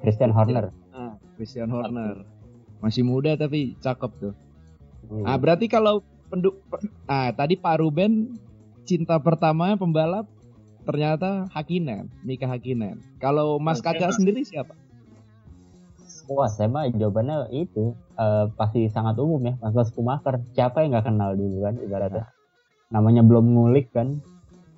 Christian 0.05 0.29
Horner 0.29 0.69
Ah, 0.91 1.15
Christian 1.39 1.71
Horner. 1.71 2.21
Masih 2.81 3.05
muda 3.05 3.37
tapi 3.37 3.77
cakep 3.79 4.11
tuh. 4.17 4.33
Hmm. 5.07 5.25
Ah, 5.25 5.37
berarti 5.37 5.69
kalau 5.69 6.01
penduk 6.27 6.57
ah 7.05 7.29
tadi 7.35 7.55
Pak 7.55 7.79
Ruben 7.83 8.35
cinta 8.87 9.21
pertamanya 9.21 9.77
pembalap 9.77 10.25
ternyata 10.81 11.45
Hakinen, 11.53 12.09
Mika 12.25 12.49
Hakinen. 12.49 12.97
Kalau 13.21 13.61
Mas 13.61 13.79
Kaca 13.85 14.09
sendiri 14.09 14.41
siapa? 14.41 14.73
Wah, 16.31 16.47
saya 16.47 16.71
mah 16.71 16.87
jawabannya 16.89 17.51
itu 17.53 17.93
eh, 18.17 18.45
pasti 18.55 18.87
sangat 18.87 19.19
umum 19.19 19.41
ya, 19.45 19.53
Mas 19.61 19.93
Schumacher. 19.93 20.41
Siapa 20.55 20.81
yang 20.81 20.97
nggak 20.97 21.05
kenal 21.11 21.37
dulu 21.37 21.67
kan 21.67 21.75
ibaratnya. 21.81 22.25
Namanya 22.89 23.21
belum 23.21 23.45
ngulik 23.51 23.93
kan. 23.93 24.23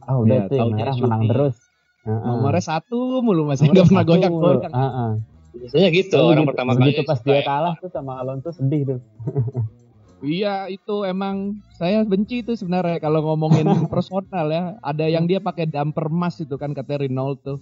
Ah 0.03 0.19
Ya, 0.19 0.19
udah 0.19 0.37
itu 0.49 0.53
yang 0.59 0.67
taunya 0.67 0.75
merah 0.83 0.95
menang 0.99 1.21
terus. 1.31 1.55
Heeh. 2.03 2.27
Nomornya 2.27 2.63
satu 2.63 3.23
mulu 3.23 3.47
masih 3.47 3.71
nggak 3.71 3.87
pernah 3.87 4.03
satu. 4.03 4.11
goyang-goyang. 4.11 4.73
Heeh. 4.73 5.11
Biasanya 5.53 5.89
gitu 5.93 6.17
Lalu 6.17 6.31
orang 6.33 6.47
pertama 6.49 6.71
kali 6.73 6.91
pas 7.05 7.17
suka 7.21 7.29
dia 7.29 7.39
ya. 7.39 7.43
kalah 7.45 7.73
tuh 7.77 7.91
sama 7.93 8.13
Alonso 8.19 8.49
sedih 8.51 8.81
tuh. 8.97 8.99
Iya 10.23 10.71
itu 10.71 11.03
emang 11.03 11.59
saya 11.75 11.99
benci 12.07 12.47
itu 12.47 12.55
sebenarnya 12.55 12.95
kalau 13.03 13.19
ngomongin 13.27 13.67
personal 13.91 14.47
ya. 14.47 14.79
Ada 14.79 15.11
yang 15.11 15.27
dia 15.27 15.43
pakai 15.43 15.67
damper 15.67 16.07
emas 16.07 16.39
itu 16.39 16.55
kan 16.55 16.71
kata 16.71 17.03
Renault 17.03 17.43
tuh. 17.43 17.59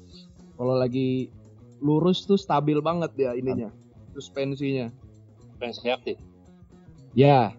Kalau 0.62 0.78
lagi 0.78 1.34
lurus 1.82 2.22
tuh 2.30 2.38
stabil 2.38 2.78
banget 2.78 3.10
dia 3.18 3.34
ininya 3.34 3.74
suspensinya. 4.14 4.94
Pensi 5.58 5.90
aktif. 5.90 6.22
Ya, 7.18 7.58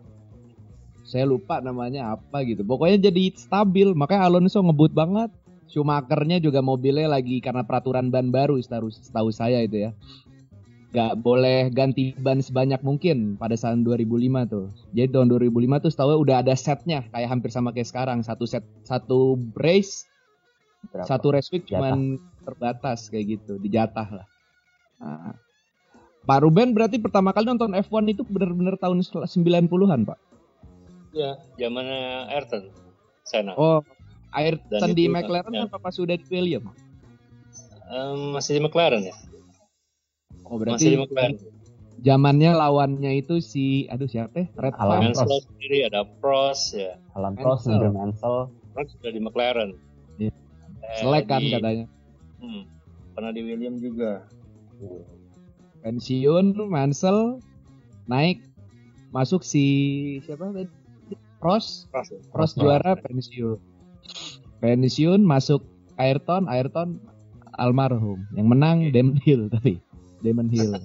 saya 1.02 1.26
lupa 1.26 1.58
namanya 1.58 2.14
apa 2.14 2.46
gitu. 2.46 2.62
Pokoknya 2.62 3.10
jadi 3.10 3.34
stabil. 3.34 3.90
Makanya 3.98 4.30
Alonso 4.30 4.62
ngebut 4.62 4.94
banget. 4.94 5.34
Schumachernya 5.72 6.36
juga 6.36 6.60
mobilnya 6.60 7.08
lagi 7.08 7.40
karena 7.40 7.64
peraturan 7.64 8.12
ban 8.12 8.28
baru 8.28 8.60
setahu, 8.60 8.92
setahu 8.92 9.32
saya 9.32 9.64
itu 9.64 9.88
ya. 9.88 9.90
Gak 10.92 11.24
boleh 11.24 11.72
ganti 11.72 12.12
ban 12.20 12.44
sebanyak 12.44 12.84
mungkin 12.84 13.40
pada 13.40 13.56
saat 13.56 13.80
2005 13.80 14.52
tuh. 14.52 14.68
Jadi 14.92 15.08
tahun 15.08 15.32
2005 15.32 15.80
tuh 15.88 15.90
setahu 15.90 16.20
udah 16.20 16.44
ada 16.44 16.52
setnya 16.52 17.08
kayak 17.08 17.32
hampir 17.32 17.48
sama 17.48 17.72
kayak 17.72 17.88
sekarang. 17.88 18.20
Satu 18.20 18.44
set, 18.44 18.60
satu 18.84 19.40
race, 19.56 20.04
Berapa? 20.92 21.08
satu 21.08 21.32
race 21.32 21.48
week 21.48 21.64
Jatah. 21.64 21.80
cuman 21.80 22.20
terbatas 22.44 23.08
kayak 23.08 23.40
gitu, 23.40 23.56
dijatah 23.56 24.08
lah. 24.20 24.26
Nah, 25.00 25.32
Pak 26.22 26.38
Ruben 26.44 26.76
berarti 26.76 27.00
pertama 27.00 27.32
kali 27.32 27.48
nonton 27.48 27.72
F1 27.72 28.12
itu 28.12 28.22
benar-benar 28.28 28.76
tahun 28.76 29.00
90-an, 29.02 30.04
Pak. 30.04 30.18
Ya, 31.16 31.40
zamannya 31.56 32.28
Ayrton 32.28 32.68
Senna. 33.24 33.56
Oh, 33.56 33.80
Ayrton 34.32 34.80
Dan 34.80 34.90
di 34.92 35.04
McLaren 35.06 35.52
ya. 35.52 35.64
apa 35.64 35.76
pas 35.78 35.92
sudah 35.92 36.14
di 36.14 36.24
William? 36.26 36.72
Em, 37.86 38.32
masih 38.32 38.56
di 38.56 38.60
McLaren 38.60 39.02
ya? 39.02 39.14
Oh, 40.42 40.56
Masih 40.56 40.64
di 40.88 40.96
berarti 40.96 41.04
McLaren. 41.04 41.34
zamannya 42.00 42.50
lawannya 42.52 43.12
itu 43.14 43.38
si 43.38 43.64
aduh 43.86 44.06
siapa? 44.06 44.34
ya? 44.34 44.46
Red 44.58 44.74
Alan. 44.74 44.98
Prost. 45.04 45.20
Mansell 45.20 45.40
sendiri 45.46 45.78
ada 45.84 46.00
Prost 46.18 46.64
ya. 46.74 46.92
Alan 47.12 47.34
Prost, 47.34 47.64
Mansell. 47.64 47.76
Nigel 47.78 47.92
Mansell. 47.94 48.36
Prost 48.72 48.90
sudah 48.96 49.10
di 49.10 49.20
McLaren. 49.20 49.70
Iya. 50.18 50.32
Eh, 50.82 50.96
Selek 50.98 51.24
kan 51.26 51.38
di- 51.38 51.52
katanya. 51.52 51.86
Hmm, 52.38 52.62
pernah 53.12 53.30
di 53.30 53.40
William 53.40 53.76
juga. 53.76 54.24
Pensiun 55.80 56.46
Mansell 56.64 57.42
naik 58.04 58.42
masuk 59.10 59.42
si 59.42 59.64
siapa 60.22 60.48
tadi? 60.48 60.70
Prost, 61.36 61.90
Prost? 61.90 62.14
Prost 62.24 62.24
Prost. 62.30 62.54
juara 62.56 62.94
pensiun. 62.94 63.58
Pensiun 64.62 65.26
masuk 65.26 65.66
Ayrton, 65.99 66.47
Ayrton 66.47 67.02
almarhum. 67.59 68.23
Yang 68.38 68.47
menang 68.47 68.78
Damon 68.95 69.19
Hill 69.19 69.49
tapi 69.54 69.83
Damon 70.23 70.49
Hill. 70.49 70.78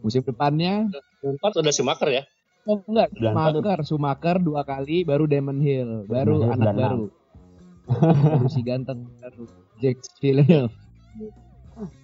Musim 0.00 0.24
depannya 0.24 0.88
Empat 1.18 1.58
udah 1.58 1.74
Schumacher 1.74 2.08
ya? 2.08 2.22
Oh 2.64 2.80
enggak. 2.88 3.12
Schumacher, 3.12 3.78
Schumacher 3.84 4.36
dua 4.40 4.62
kali, 4.64 5.02
baru 5.02 5.28
Damon 5.28 5.60
Hill, 5.60 6.08
baru 6.08 6.40
Damon 6.40 6.46
Hill 6.46 6.54
anak 6.56 6.74
baru, 6.78 7.04
baru 8.38 8.46
si 8.48 8.60
ganteng 8.62 9.08
baru, 9.18 9.44
Jack 9.82 9.98
Villeneuve. 10.22 10.74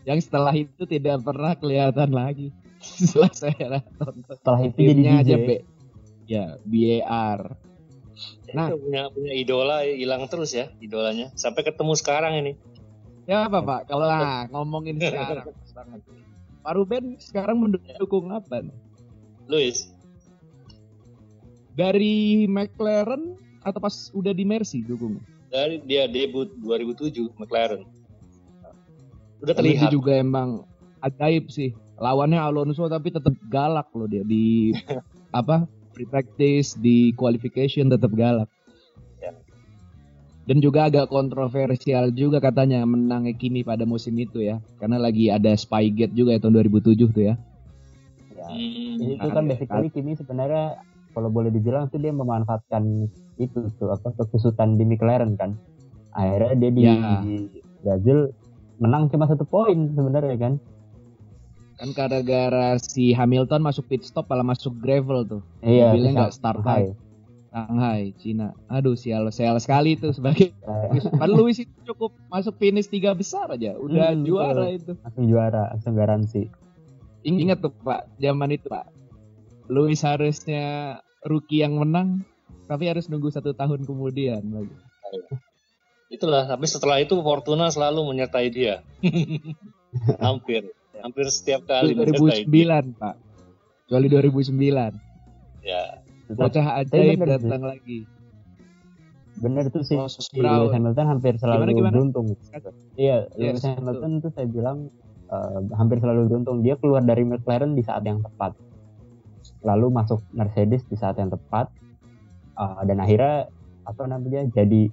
Yang 0.06 0.30
setelah 0.30 0.54
itu 0.54 0.82
tidak 0.86 1.22
pernah 1.22 1.52
kelihatan 1.58 2.10
lagi. 2.14 2.54
Setelah 2.84 3.32
saya 3.32 3.80
tonton. 3.96 4.36
Setelah 4.38 4.60
itu 4.68 4.78
jadi 4.78 5.02
DJ. 5.02 5.10
aja 5.18 5.36
B. 5.40 5.48
Ya, 6.24 6.46
BAR. 6.62 7.40
Nah. 8.54 8.70
Itu 8.70 8.78
punya 8.78 9.02
punya 9.10 9.32
idola 9.34 9.76
hilang 9.82 10.30
terus 10.30 10.54
ya 10.54 10.70
idolanya. 10.78 11.34
Sampai 11.34 11.66
ketemu 11.66 11.92
sekarang 11.98 12.38
ini. 12.38 12.52
Ya 13.24 13.48
apa 13.48 13.64
Pak? 13.64 13.88
Kalau 13.88 14.06
nah, 14.06 14.44
ngomongin 14.52 15.00
sekarang 15.00 15.48
banget. 15.74 16.00
Pak 16.64 16.72
Ruben 16.76 17.04
sekarang 17.20 17.56
mendukung 17.60 18.32
apa? 18.32 18.64
Luis. 19.48 19.92
Dari 21.74 22.46
McLaren 22.46 23.36
atau 23.64 23.80
pas 23.80 24.12
udah 24.14 24.30
di 24.30 24.44
Mercy 24.46 24.84
dukung? 24.84 25.18
Dari 25.50 25.82
dia 25.82 26.06
debut 26.06 26.52
2007 26.62 27.34
McLaren. 27.40 27.82
Udah 29.44 29.52
terlihat. 29.56 29.92
juga 29.92 30.16
emang 30.16 30.64
ajaib 31.04 31.52
sih. 31.52 31.76
Lawannya 32.00 32.40
Alonso 32.40 32.88
tapi 32.90 33.12
tetap 33.12 33.32
galak 33.52 33.88
loh 33.92 34.08
dia 34.08 34.24
di 34.24 34.72
apa? 35.40 35.68
Free 35.94 36.10
practice 36.10 36.74
di 36.74 37.14
qualification 37.14 37.86
tetap 37.86 38.10
galak. 38.18 38.50
Ya. 39.22 39.30
Dan 40.44 40.58
juga 40.60 40.90
agak 40.90 41.08
kontroversial 41.08 42.10
juga 42.12 42.42
katanya 42.42 42.82
menangnya 42.84 43.32
Kimi 43.38 43.62
pada 43.62 43.86
musim 43.86 44.18
itu 44.18 44.42
ya. 44.42 44.58
Karena 44.82 44.98
lagi 44.98 45.30
ada 45.30 45.54
Spygate 45.54 46.12
juga 46.12 46.34
ya 46.34 46.42
tahun 46.42 46.66
2007 46.66 47.14
tuh 47.14 47.24
ya. 47.24 47.34
Ya. 48.34 48.46
Hmm, 48.50 48.98
itu 49.00 49.28
kan 49.30 49.44
Ah, 49.46 49.48
basically 49.48 49.88
Kimi 49.94 50.12
sebenarnya 50.18 50.82
kalau 51.14 51.30
boleh 51.30 51.48
dibilang 51.54 51.86
tuh 51.88 52.02
dia 52.02 52.10
memanfaatkan 52.10 53.06
itu 53.38 53.70
tuh 53.78 53.94
apa 53.94 54.10
kekusutan 54.18 54.74
di 54.74 54.84
McLaren 54.84 55.38
kan 55.38 55.54
akhirnya 56.14 56.54
dia 56.58 56.70
di, 56.70 56.82
Ya. 56.82 56.94
di 57.22 57.34
Brazil 57.82 58.18
menang 58.82 59.06
cuma 59.10 59.30
satu 59.30 59.46
poin 59.46 59.94
sebenarnya 59.94 60.34
kan 60.38 60.52
Kan 61.74 61.90
gara-gara 61.90 62.78
si 62.78 63.10
Hamilton 63.10 63.60
masuk 63.62 63.90
pit 63.90 64.06
stop 64.06 64.30
malah 64.30 64.46
masuk 64.46 64.74
gravel 64.78 65.26
tuh. 65.26 65.42
iya 65.60 65.90
Mobilnya 65.90 66.10
nggak 66.26 66.34
start 66.34 66.60
high. 66.62 66.94
Shanghai, 67.54 68.10
Cina. 68.18 68.50
Aduh 68.66 68.98
sial, 68.98 69.30
sial 69.30 69.54
sekali 69.62 69.94
tuh 69.94 70.10
sebagai 70.10 70.50
Kan 71.22 71.30
Lewis 71.30 71.62
itu 71.62 71.70
cukup 71.86 72.10
masuk 72.26 72.58
finish 72.58 72.90
tiga 72.90 73.14
besar 73.14 73.46
aja, 73.46 73.78
udah 73.78 74.10
Hmm, 74.10 74.26
juara 74.26 74.74
itu. 74.74 74.98
langsung 75.02 75.26
juara 75.30 75.62
langsung 75.70 75.94
garansi 75.94 76.50
Ingat 77.24 77.62
tuh 77.62 77.72
Pak, 77.72 78.20
zaman 78.20 78.52
itu 78.52 78.66
Pak. 78.68 78.84
Lewis 79.70 80.04
harusnya 80.04 80.98
rookie 81.24 81.64
yang 81.64 81.78
menang, 81.80 82.20
tapi 82.68 82.84
harus 82.90 83.08
nunggu 83.08 83.32
satu 83.32 83.56
tahun 83.56 83.86
kemudian 83.88 84.44
lagi. 84.44 84.74
Itulah, 86.12 86.44
tapi 86.44 86.68
setelah 86.68 87.00
itu 87.00 87.16
Fortuna 87.24 87.72
selalu 87.72 88.04
menyertai 88.12 88.48
dia. 88.52 88.84
hampir, 90.20 90.68
hampir 91.04 91.28
setiap 91.28 91.68
kali 91.68 91.92
Kecuali 91.92 92.48
2009 92.48 92.96
Pak. 92.96 93.14
Kecuali 93.84 94.06
2009. 94.08 95.60
Ya, 95.60 96.00
Bocah 96.32 96.66
ajaib 96.80 97.20
bener 97.20 97.36
sih. 97.36 97.44
datang 97.44 97.62
lagi. 97.68 98.00
bener 99.34 99.66
tuh 99.68 99.82
sih 99.82 99.98
Ross 99.98 100.16
si 100.16 100.38
Brown. 100.38 100.70
Lewis 100.70 100.74
Hamilton 100.78 101.06
hampir 101.10 101.32
selalu 101.36 101.58
Gimana, 101.58 101.74
gimana? 101.74 101.90
beruntung 101.90 102.26
iya 102.94 103.26
Yes, 103.34 103.58
Lewis 103.58 103.64
Hamilton 103.66 104.12
tuh 104.22 104.30
saya 104.30 104.46
bilang 104.46 104.94
eh, 105.26 105.58
hampir 105.74 105.98
selalu 105.98 106.30
beruntung 106.30 106.62
dia 106.62 106.78
keluar 106.78 107.02
dari 107.02 107.26
McLaren 107.26 107.74
di 107.74 107.82
saat 107.82 108.06
yang 108.06 108.22
tepat 108.22 108.54
lalu 109.66 109.90
masuk 109.90 110.22
Mercedes 110.30 110.86
di 110.86 110.94
saat 110.94 111.18
yang 111.18 111.34
tepat 111.34 111.66
eh, 112.54 112.80
dan 112.86 113.02
akhirnya 113.02 113.50
apa 113.82 114.02
namanya 114.06 114.46
jadi 114.54 114.86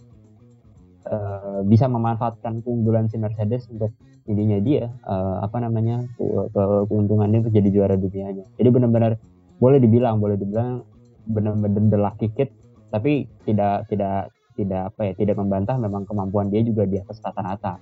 eh, 1.06 1.60
bisa 1.70 1.86
memanfaatkan 1.86 2.66
keunggulan 2.66 3.14
si 3.14 3.22
Mercedes 3.22 3.70
untuk 3.70 3.94
ininya 4.30 4.60
dia 4.62 4.90
eh, 4.90 5.36
apa 5.42 5.58
namanya 5.62 6.06
ke- 6.18 6.48
ke- 6.54 6.84
keuntungannya 6.90 7.46
untuk 7.46 7.54
jadi 7.54 7.70
juara 7.74 7.96
dunianya 7.98 8.46
jadi 8.58 8.70
benar-benar 8.70 9.18
boleh 9.58 9.78
dibilang 9.82 10.22
boleh 10.22 10.38
dibilang 10.38 10.86
benar-benar 11.30 11.90
the 11.90 11.98
lucky 11.98 12.28
kid 12.34 12.50
tapi 12.94 13.30
tidak 13.46 13.88
tidak 13.90 14.34
tidak 14.58 14.92
apa 14.94 15.02
ya 15.10 15.14
tidak 15.16 15.36
membantah 15.40 15.78
memang 15.80 16.06
kemampuan 16.06 16.52
dia 16.52 16.62
juga 16.62 16.86
di 16.86 17.00
atas 17.00 17.22
rata-rata 17.24 17.78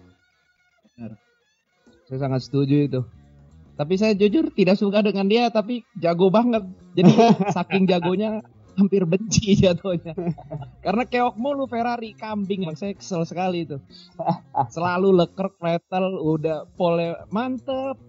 Saya 2.09 2.25
sangat 2.25 2.41
setuju 2.41 2.75
itu. 2.89 3.01
Tapi 3.79 3.95
saya 3.95 4.11
jujur 4.11 4.51
tidak 4.51 4.75
suka 4.75 4.99
dengan 4.99 5.29
dia, 5.29 5.47
tapi 5.47 5.87
jago 5.95 6.27
banget. 6.27 6.67
Jadi 6.97 7.11
saking 7.55 7.87
jagonya 7.87 8.43
hampir 8.79 9.03
benci 9.03 9.53
jatuhnya. 9.61 10.15
Karena 10.79 11.03
keok 11.03 11.35
mulu 11.35 11.67
Ferrari 11.67 12.15
kambing 12.15 12.63
saya 12.79 12.95
kesel 12.95 13.27
sekali 13.27 13.67
itu. 13.67 13.77
Selalu 14.71 15.19
Leclerc, 15.19 15.59
Vettel 15.59 16.15
udah 16.15 16.63
pole 16.79 17.19
mantep. 17.27 17.99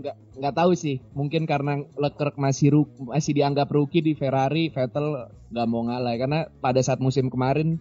Nggak 0.00 0.16
nggak 0.40 0.54
tahu 0.56 0.72
sih. 0.72 0.96
Mungkin 1.12 1.44
karena 1.44 1.84
Leclerc 2.00 2.40
masih 2.40 2.72
ru- 2.72 2.96
masih 3.04 3.36
dianggap 3.36 3.68
rookie 3.68 4.00
di 4.00 4.16
Ferrari, 4.16 4.72
Vettel 4.72 5.28
nggak 5.52 5.68
mau 5.68 5.84
ngalah 5.86 6.16
karena 6.18 6.40
pada 6.58 6.80
saat 6.82 6.98
musim 6.98 7.30
kemarin 7.30 7.78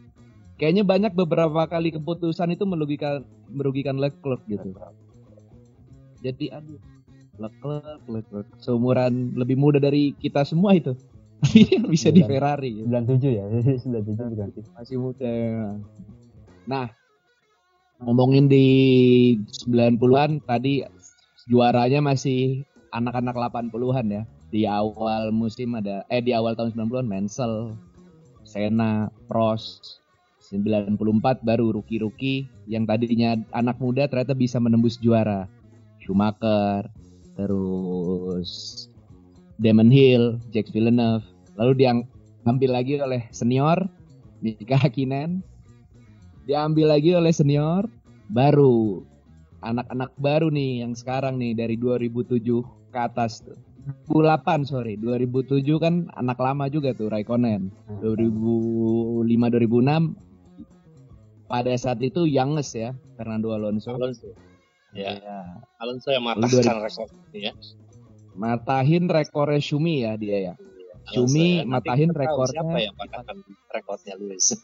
kayaknya 0.62 0.86
banyak 0.86 1.17
beberapa 1.17 1.65
kali 1.65 1.89
keputusan 1.89 2.53
itu 2.53 2.67
merugikan 2.70 3.25
merugikan 3.50 3.98
Leclerc 3.98 4.43
gitu. 4.46 4.75
Jadi 6.22 6.53
aduh 6.53 6.79
Leclerc, 7.41 8.01
Leclerc 8.05 8.48
seumuran 8.62 9.34
lebih 9.34 9.58
muda 9.58 9.82
dari 9.82 10.13
kita 10.22 10.46
semua 10.46 10.77
itu. 10.77 10.93
Tapi 11.43 11.59
dia 11.67 11.79
bisa 11.83 12.07
di 12.07 12.23
Sembilan. 12.23 12.31
Ferrari. 12.31 12.71
ya. 12.79 13.03
97 13.03 13.35
ya 13.35 13.45
97 13.83 14.31
diganti 14.31 14.59
Masih 14.71 14.95
muda. 14.95 15.35
Nah, 16.63 16.88
ngomongin 18.00 18.47
di 18.47 18.67
90-an 19.67 20.39
tadi 20.47 20.88
juaranya 21.51 22.00
masih 22.00 22.63
anak-anak 22.95 23.35
80-an 23.35 24.07
ya. 24.07 24.23
Di 24.53 24.63
awal 24.69 25.33
musim 25.35 25.75
ada 25.75 26.07
eh 26.07 26.23
di 26.23 26.31
awal 26.31 26.55
tahun 26.55 26.71
90-an 26.77 27.07
Mansell, 27.09 27.75
Senna, 28.47 29.12
Prost. 29.27 30.00
94 30.53 31.41
baru 31.41 31.73
rookie-rookie 31.73 32.45
yang 32.69 32.85
tadinya 32.85 33.33
anak 33.57 33.81
muda 33.81 34.05
ternyata 34.05 34.38
bisa 34.38 34.62
menembus 34.62 35.01
juara. 35.01 35.50
Schumacher, 35.97 36.85
terus 37.33 38.85
Damon 39.57 39.89
Hill, 39.89 40.38
Jack 40.53 40.69
Villeneuve. 40.69 41.25
Lalu 41.60 41.86
diambil 41.86 42.69
lagi 42.74 42.98
oleh 43.00 43.25
senior 43.29 43.77
Mika 44.43 44.77
Hakkinen. 44.77 45.41
Diambil 46.43 46.91
lagi 46.91 47.15
oleh 47.15 47.31
senior 47.31 47.88
baru 48.34 49.04
anak-anak 49.63 50.12
baru 50.19 50.51
nih 50.51 50.84
yang 50.84 50.91
sekarang 50.91 51.39
nih 51.39 51.56
dari 51.56 51.80
2007 51.80 52.43
ke 52.91 52.99
atas 52.99 53.39
tuh. 53.43 53.56
2008 54.08 54.63
sorry 54.63 54.95
2007 54.95 55.67
kan 55.84 56.08
anak 56.15 56.39
lama 56.39 56.71
juga 56.71 56.95
tuh 56.95 57.12
Raikkonen 57.12 57.67
2005 57.99 59.28
2006 59.28 60.15
pada 61.51 61.73
saat 61.75 61.99
itu 61.99 62.23
youngest 62.23 62.80
ya 62.80 62.95
Fernando 63.19 63.51
Alonso 63.51 63.91
Alonso. 63.91 64.32
Ya, 64.95 65.19
Ya. 65.19 65.60
Alonso 65.84 66.15
yang 66.15 66.23
matahkan 66.23 66.80
rekor 66.80 67.12
ya. 67.36 67.51
matahin 68.39 69.12
rekornya 69.12 69.60
Shumi 69.60 70.08
ya 70.08 70.15
dia 70.15 70.38
ya 70.39 70.54
Cumi. 71.12 71.66
Nanti 71.66 71.89
matahin 71.89 72.12
rekornya. 72.16 72.63
Siapa 72.63 72.78
yang 72.80 72.96
patahkan 72.96 73.38
rekornya 73.74 74.13
Lewis? 74.16 74.56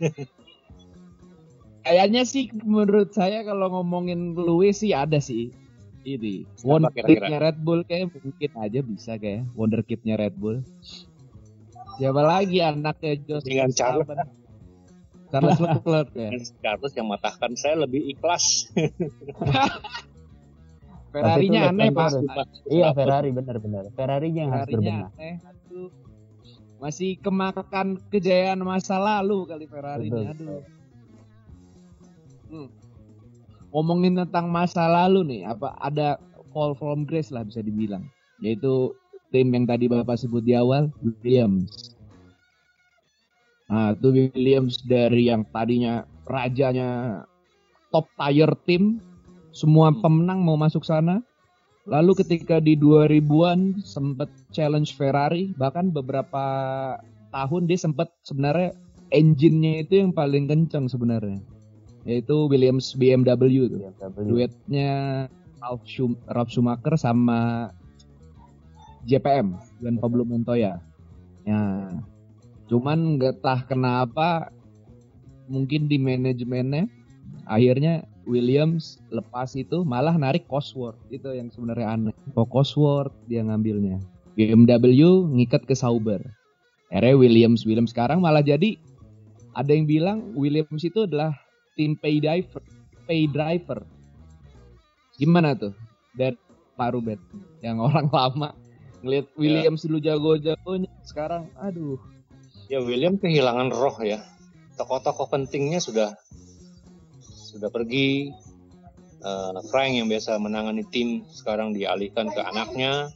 kayaknya 1.84 2.22
sih 2.28 2.54
menurut 2.62 3.10
saya 3.16 3.42
kalau 3.42 3.72
ngomongin 3.72 4.36
Lewis 4.36 4.84
sih 4.84 4.94
ada 4.94 5.18
sih 5.18 5.50
ini 6.06 6.46
wonderkidnya 6.62 7.42
Red 7.42 7.58
Bull 7.66 7.82
kayak 7.82 8.14
mungkin 8.14 8.52
aja 8.62 8.80
bisa 8.86 9.12
kayak 9.18 9.50
wonderkidnya 9.58 10.16
Red 10.20 10.36
Bull 10.38 10.62
siapa 11.98 12.22
lagi 12.24 12.64
anaknya 12.64 13.20
Jos 13.28 13.44
Dengan 13.44 13.74
Charles. 13.76 14.08
Charles 15.30 15.60
Leclerc 15.60 16.10
ya 16.16 16.30
Carlos 16.64 16.94
yang 16.96 17.08
matahkan 17.12 17.54
saya 17.54 17.86
lebih 17.86 18.02
ikhlas. 18.18 18.66
Ferrari-nya 21.10 21.74
Tapi 21.74 21.74
itu 21.74 21.74
aneh 21.74 21.90
pak 21.90 22.10
iya 22.70 22.94
Ferrari 22.94 23.34
benar-benar 23.34 23.90
Ferrari 23.98 24.30
yang 24.30 24.54
harus 24.54 24.70
Ferrari-nya 24.70 25.10
berbenah 25.10 25.10
aneh 25.18 25.34
aduh 25.42 25.90
masih 26.80 27.20
kemakan 27.20 28.00
kejayaan 28.08 28.64
masa 28.64 28.96
lalu 28.96 29.44
kali 29.46 29.68
Ferrari 29.68 30.08
ini 30.08 30.12
Betul, 30.12 30.26
aduh. 30.32 30.64
Hmm. 32.50 32.70
ngomongin 33.70 34.18
tentang 34.26 34.50
masa 34.50 34.90
lalu 34.90 35.22
nih 35.22 35.42
apa 35.46 35.78
ada 35.78 36.18
fall 36.52 36.74
from 36.74 37.06
grace 37.06 37.30
lah 37.30 37.46
bisa 37.46 37.62
dibilang. 37.62 38.04
Yaitu 38.42 38.94
tim 39.30 39.54
yang 39.54 39.70
tadi 39.70 39.86
bapak 39.86 40.18
sebut 40.18 40.42
di 40.42 40.58
awal 40.58 40.90
Williams. 41.02 41.94
Nah 43.70 43.94
itu 43.94 44.34
Williams 44.34 44.82
dari 44.90 45.30
yang 45.30 45.46
tadinya 45.54 46.02
rajanya 46.26 47.22
top 47.94 48.10
tier 48.18 48.50
tim 48.66 48.98
semua 49.54 49.94
pemenang 49.94 50.42
mau 50.42 50.58
masuk 50.58 50.82
sana 50.82 51.22
lalu 51.88 52.12
ketika 52.20 52.60
di 52.60 52.76
2000-an 52.76 53.80
sempat 53.84 54.28
challenge 54.52 54.98
Ferrari 54.98 55.56
bahkan 55.56 55.94
beberapa 55.94 56.44
tahun 57.30 57.70
dia 57.70 57.80
sempat 57.80 58.10
sebenarnya 58.26 58.76
engine-nya 59.10 59.86
itu 59.86 60.02
yang 60.06 60.12
paling 60.14 60.50
kencang 60.50 60.90
sebenarnya. 60.90 61.42
Yaitu 62.08 62.48
Williams 62.50 62.96
BMW 62.96 63.70
BMW 63.70 63.70
duetnya 64.16 64.92
Ralf, 65.60 65.84
Schum- 65.84 66.20
Ralf 66.32 66.50
Schumacher 66.50 66.96
sama 66.96 67.70
JPM 69.04 69.60
dan 69.84 70.00
Pablo 70.00 70.24
Montoya. 70.24 70.80
Ya, 71.44 71.92
cuman 72.72 73.20
nggak 73.20 73.44
tah 73.44 73.64
kenapa 73.68 74.54
mungkin 75.50 75.90
di 75.90 75.98
manajemennya 75.98 76.88
akhirnya 77.50 78.06
Williams 78.28 79.00
lepas 79.14 79.56
itu 79.56 79.84
malah 79.88 80.16
narik 80.16 80.48
Cosworth 80.48 81.00
itu 81.14 81.30
yang 81.32 81.52
sebenarnya 81.52 81.88
aneh. 81.96 82.16
Kok 82.36 82.50
Cosworth 82.52 83.16
dia 83.30 83.44
ngambilnya. 83.44 84.00
BMW 84.36 85.28
ngikat 85.36 85.68
ke 85.68 85.76
Sauber. 85.76 86.24
Akhirnya 86.90 87.16
Williams 87.20 87.64
Williams 87.68 87.94
sekarang 87.94 88.24
malah 88.24 88.42
jadi 88.42 88.80
ada 89.54 89.72
yang 89.72 89.86
bilang 89.86 90.34
Williams 90.34 90.82
itu 90.82 91.06
adalah 91.06 91.38
tim 91.78 91.94
pay 91.96 92.18
driver, 92.18 92.64
pay 93.06 93.30
driver. 93.30 93.86
Gimana 95.20 95.54
tuh? 95.54 95.76
Dari 96.16 96.36
Pak 96.80 96.90
Ruben 96.96 97.20
yang 97.60 97.84
orang 97.88 98.08
lama 98.08 98.50
ngelihat 99.00 99.28
Williams 99.40 99.88
dulu 99.88 100.00
jago-jagonya 100.04 100.92
sekarang 101.08 101.48
aduh 101.56 101.96
Ya 102.70 102.78
William 102.86 103.18
kehilangan 103.18 103.74
roh 103.74 103.98
ya. 104.06 104.22
Tokoh-tokoh 104.78 105.34
pentingnya 105.34 105.82
sudah 105.82 106.14
sudah 107.50 107.70
pergi. 107.74 108.30
Eh, 109.20 109.62
Frank 109.68 109.92
yang 109.98 110.08
biasa 110.08 110.40
menangani 110.40 110.86
tim 110.88 111.26
sekarang 111.34 111.74
dialihkan 111.74 112.30
ke 112.30 112.42
anaknya. 112.46 113.10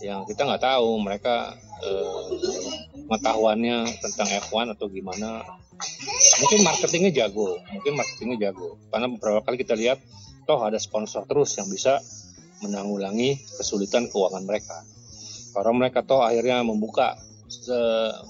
Yang 0.00 0.34
kita 0.34 0.46
nggak 0.46 0.62
tahu 0.62 0.98
mereka 1.02 1.58
pengetahuannya 3.06 3.86
tentang 4.02 4.28
F1 4.50 4.74
atau 4.74 4.90
gimana. 4.90 5.46
Mungkin 6.42 6.66
marketingnya 6.66 7.14
jago, 7.14 7.62
mungkin 7.70 7.94
marketingnya 7.94 8.50
jago. 8.50 8.78
Karena 8.90 9.06
beberapa 9.06 9.46
kali 9.46 9.62
kita 9.62 9.78
lihat, 9.78 10.02
toh 10.42 10.58
ada 10.58 10.74
sponsor 10.78 11.22
terus 11.26 11.54
yang 11.54 11.70
bisa 11.70 12.02
menanggulangi 12.66 13.38
kesulitan 13.58 14.10
keuangan 14.10 14.42
mereka. 14.42 14.82
Kalau 15.54 15.70
mereka 15.70 16.02
toh 16.02 16.26
akhirnya 16.26 16.66
membuka 16.66 17.14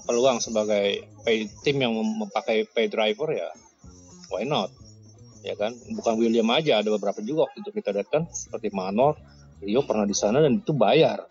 peluang 0.05 0.39
sebagai 0.39 1.09
pay, 1.27 1.47
tim 1.63 1.77
yang 1.79 1.91
mem- 1.91 2.25
memakai 2.25 2.63
pay 2.71 2.87
driver 2.87 3.31
ya 3.35 3.51
why 4.31 4.47
not 4.47 4.71
ya 5.39 5.55
kan 5.55 5.71
bukan 5.95 6.19
William 6.19 6.47
aja 6.51 6.83
ada 6.83 6.91
beberapa 6.91 7.23
juga 7.23 7.47
waktu 7.47 7.63
itu 7.63 7.71
kita 7.71 7.95
lihat 7.95 8.07
kan 8.11 8.23
seperti 8.27 8.75
Manor 8.75 9.15
Rio 9.59 9.83
pernah 9.87 10.03
di 10.03 10.15
sana 10.15 10.43
dan 10.43 10.59
itu 10.59 10.71
bayar 10.75 11.27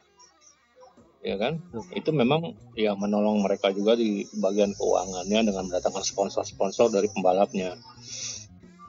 ya 1.22 1.36
kan? 1.36 1.58
Itu 1.94 2.14
memang 2.14 2.54
ya 2.78 2.94
menolong 2.94 3.42
mereka 3.42 3.74
juga 3.74 3.98
di 3.98 4.26
bagian 4.38 4.74
keuangannya 4.74 5.50
dengan 5.50 5.62
mendatangkan 5.70 6.04
sponsor-sponsor 6.04 6.94
dari 6.94 7.10
pembalapnya. 7.10 7.74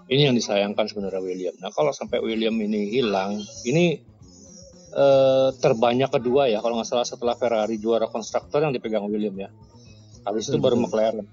Ini 0.10 0.32
yang 0.32 0.36
disayangkan 0.38 0.90
sebenarnya 0.90 1.22
William. 1.22 1.56
Nah 1.62 1.70
kalau 1.70 1.94
sampai 1.94 2.18
William 2.22 2.58
ini 2.58 2.90
hilang, 2.90 3.38
ini 3.66 4.02
eh, 4.94 5.50
terbanyak 5.54 6.10
kedua 6.10 6.50
ya 6.50 6.66
kalau 6.66 6.82
nggak 6.82 6.90
salah 6.90 7.06
setelah 7.06 7.38
Ferrari 7.38 7.78
juara 7.78 8.10
konstruktor 8.10 8.66
yang 8.66 8.74
dipegang 8.74 9.06
William 9.06 9.36
ya. 9.38 9.50
Habis 10.26 10.50
itu 10.50 10.58
baru 10.58 10.78
McLaren. 10.78 11.26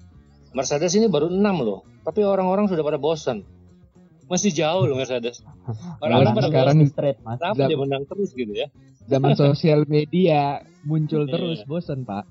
Mercedes 0.52 0.96
ini 0.96 1.08
baru 1.08 1.28
enam 1.28 1.60
loh, 1.60 1.80
tapi 2.00 2.24
orang-orang 2.24 2.68
sudah 2.68 2.80
pada 2.80 2.96
bosan. 2.96 3.44
Masih 4.26 4.50
jauh 4.50 4.84
loh 4.84 4.98
Mercedes. 4.98 5.42
Orang-orang 6.02 6.34
pada 6.34 6.48
sekarang 6.50 6.76
straight 6.90 7.18
mas 7.22 7.38
Kenapa 7.38 7.62
dia 7.70 7.78
menang 7.78 8.04
terus 8.06 8.30
gitu 8.34 8.52
ya? 8.52 8.68
zaman 9.06 9.38
sosial 9.40 9.86
media 9.86 10.60
muncul 10.82 11.26
Iya. 11.26 11.32
terus 11.38 11.58
bosen 11.62 12.02
pak. 12.02 12.26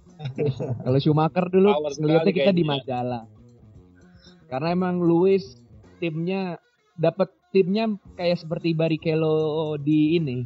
Kalau 0.84 1.00
Schumacher 1.00 1.48
dulu 1.48 1.72
ngeliatnya 2.00 2.34
kita 2.36 2.52
di 2.52 2.64
majalah. 2.64 3.24
Karena 4.48 4.72
emang 4.72 5.00
Lewis 5.02 5.56
timnya 5.98 6.60
dapat 6.96 7.32
timnya 7.52 7.92
kayak 8.16 8.40
seperti 8.40 8.76
Barrichello 8.76 9.76
di 9.80 10.16
ini, 10.16 10.44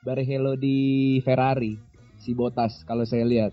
Barrichello 0.00 0.56
di 0.56 0.76
Ferrari, 1.20 1.76
si 2.16 2.32
Bottas 2.32 2.84
kalau 2.84 3.04
saya 3.04 3.24
lihat. 3.24 3.52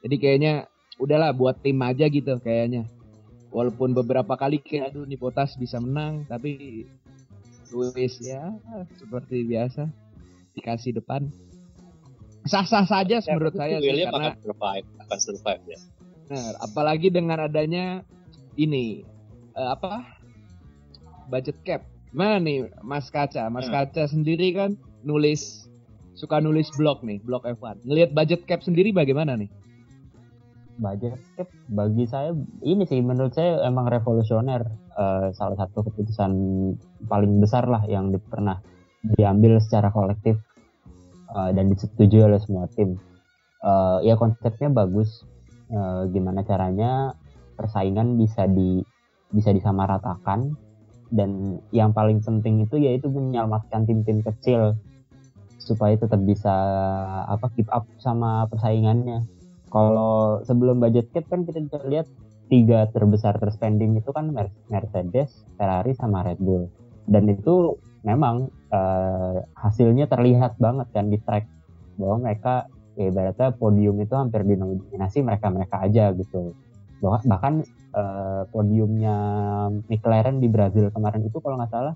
Jadi 0.00 0.16
kayaknya 0.16 0.66
udahlah 0.96 1.34
buat 1.34 1.58
tim 1.60 1.78
aja 1.82 2.06
gitu 2.06 2.38
kayaknya. 2.38 2.86
Walaupun 3.50 3.90
beberapa 3.98 4.38
kali 4.38 4.62
kayak 4.62 4.94
aduh 4.94 5.04
nih 5.06 5.18
Bottas 5.18 5.58
bisa 5.58 5.82
menang, 5.82 6.22
tapi 6.30 6.86
Lewis 7.70 8.18
ya 8.22 8.54
seperti 8.98 9.42
biasa 9.46 9.90
dikasih 10.54 11.02
depan. 11.02 11.30
Sah-sah 12.46 12.86
saja 12.86 13.20
Ya, 13.20 13.36
menurut 13.36 13.54
saya 13.58 13.78
sih 13.78 13.90
karena 14.06 14.32
akan 14.32 14.42
survive, 14.42 14.86
akan 15.06 15.18
survive 15.18 15.62
ya. 15.66 15.78
Benar, 16.30 16.52
apalagi 16.62 17.08
dengan 17.10 17.38
adanya 17.42 18.06
ini 18.54 19.02
eh, 19.58 19.68
apa 19.70 20.06
budget 21.26 21.58
cap. 21.66 21.82
Gimana 22.10 22.42
nih 22.42 22.70
Mas 22.82 23.06
Kaca? 23.10 23.46
Mas 23.50 23.66
Hmm. 23.66 23.74
Kaca 23.74 24.06
sendiri 24.10 24.54
kan 24.54 24.74
nulis 25.06 25.66
suka 26.18 26.42
nulis 26.42 26.70
blog 26.74 27.02
nih, 27.06 27.22
blog 27.22 27.46
F1. 27.46 27.86
Ngelihat 27.86 28.10
budget 28.14 28.40
cap 28.46 28.60
sendiri 28.62 28.90
bagaimana 28.90 29.38
nih? 29.38 29.50
Budget. 30.80 31.20
Cap 31.36 31.48
bagi 31.68 32.08
saya 32.08 32.32
ini 32.64 32.88
sih 32.88 33.04
menurut 33.04 33.36
saya 33.36 33.60
emang 33.68 33.86
revolusioner. 33.86 34.64
Eh, 34.96 35.28
salah 35.36 35.56
satu 35.60 35.86
keputusan 35.86 36.32
paling 37.06 37.38
besar 37.38 37.68
lah 37.68 37.84
yang 37.86 38.10
di- 38.10 38.18
pernah 38.18 38.58
diambil 39.04 39.60
secara 39.60 39.92
kolektif 39.92 40.40
eh, 41.36 41.50
dan 41.52 41.68
disetujui 41.68 42.24
oleh 42.24 42.40
semua 42.40 42.66
tim. 42.72 42.96
Eh, 43.60 43.98
ya 44.08 44.16
konsepnya 44.16 44.72
bagus. 44.72 45.22
Eh, 45.70 46.02
gimana 46.10 46.42
caranya 46.42 47.14
persaingan 47.54 48.16
bisa 48.16 48.48
di 48.48 48.80
bisa 49.30 49.52
disamaratakan. 49.52 50.56
Dan 51.10 51.58
yang 51.74 51.90
paling 51.90 52.22
penting 52.22 52.64
itu 52.64 52.78
yaitu 52.78 53.10
menyelamatkan 53.10 53.82
tim-tim 53.82 54.22
kecil 54.22 54.78
supaya 55.58 55.98
tetap 55.98 56.22
bisa 56.22 56.54
apa 57.26 57.50
keep 57.52 57.66
up 57.68 57.82
sama 57.98 58.46
persaingannya 58.46 59.26
kalau 59.70 60.42
sebelum 60.42 60.82
budget 60.82 61.14
cap 61.14 61.30
kan 61.30 61.46
kita 61.46 61.62
bisa 61.62 61.78
lihat 61.86 62.06
tiga 62.50 62.90
terbesar 62.90 63.38
terspending 63.38 63.94
itu 63.94 64.10
kan 64.10 64.34
Mer- 64.34 64.52
Mercedes, 64.66 65.46
Ferrari 65.54 65.94
sama 65.94 66.26
Red 66.26 66.42
Bull. 66.42 66.66
Dan 67.06 67.30
itu 67.30 67.78
memang 68.02 68.50
eh, 68.74 69.38
hasilnya 69.54 70.10
terlihat 70.10 70.58
banget 70.58 70.90
kan 70.90 71.06
di 71.06 71.22
track 71.22 71.46
bahwa 71.94 72.26
mereka 72.26 72.66
ya 72.98 73.06
ibaratnya 73.06 73.54
podium 73.54 74.02
itu 74.02 74.14
hampir 74.18 74.42
dinominasi 74.42 75.22
mereka-mereka 75.22 75.86
aja 75.86 76.10
gitu. 76.18 76.50
Bah- 76.98 77.22
Bahkan 77.22 77.54
eh, 77.94 78.42
podiumnya 78.50 79.16
McLaren 79.86 80.42
di 80.42 80.50
Brazil 80.50 80.90
kemarin 80.90 81.22
itu 81.22 81.38
kalau 81.38 81.62
nggak 81.62 81.70
salah 81.70 81.94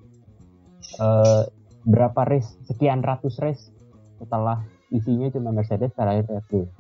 eh, 1.03 1.43
berapa 1.83 2.23
race 2.23 2.55
sekian 2.71 3.03
ratus 3.03 3.43
race 3.43 3.75
setelah 4.23 4.63
isinya 4.95 5.27
cuma 5.35 5.51
Mercedes, 5.51 5.91
Ferrari, 5.99 6.23
Red 6.23 6.47
Bull 6.47 6.71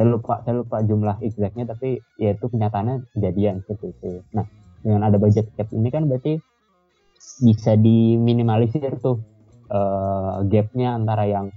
saya 0.00 0.16
lupa 0.16 0.40
saya 0.48 0.64
lupa 0.64 0.80
jumlah 0.80 1.20
exactnya 1.20 1.76
tapi 1.76 2.00
ya 2.16 2.32
itu 2.32 2.48
kenyataannya 2.48 3.04
kejadian 3.12 3.60
seperti 3.68 3.92
itu. 3.92 4.24
Nah 4.32 4.48
dengan 4.80 5.04
ada 5.04 5.20
budget 5.20 5.52
cap 5.60 5.68
ini 5.76 5.92
kan 5.92 6.08
berarti 6.08 6.40
bisa 7.44 7.76
diminimalisir 7.76 8.96
tuh 9.04 9.20
eh, 9.68 10.34
gapnya 10.48 10.96
antara 10.96 11.28
yang 11.28 11.52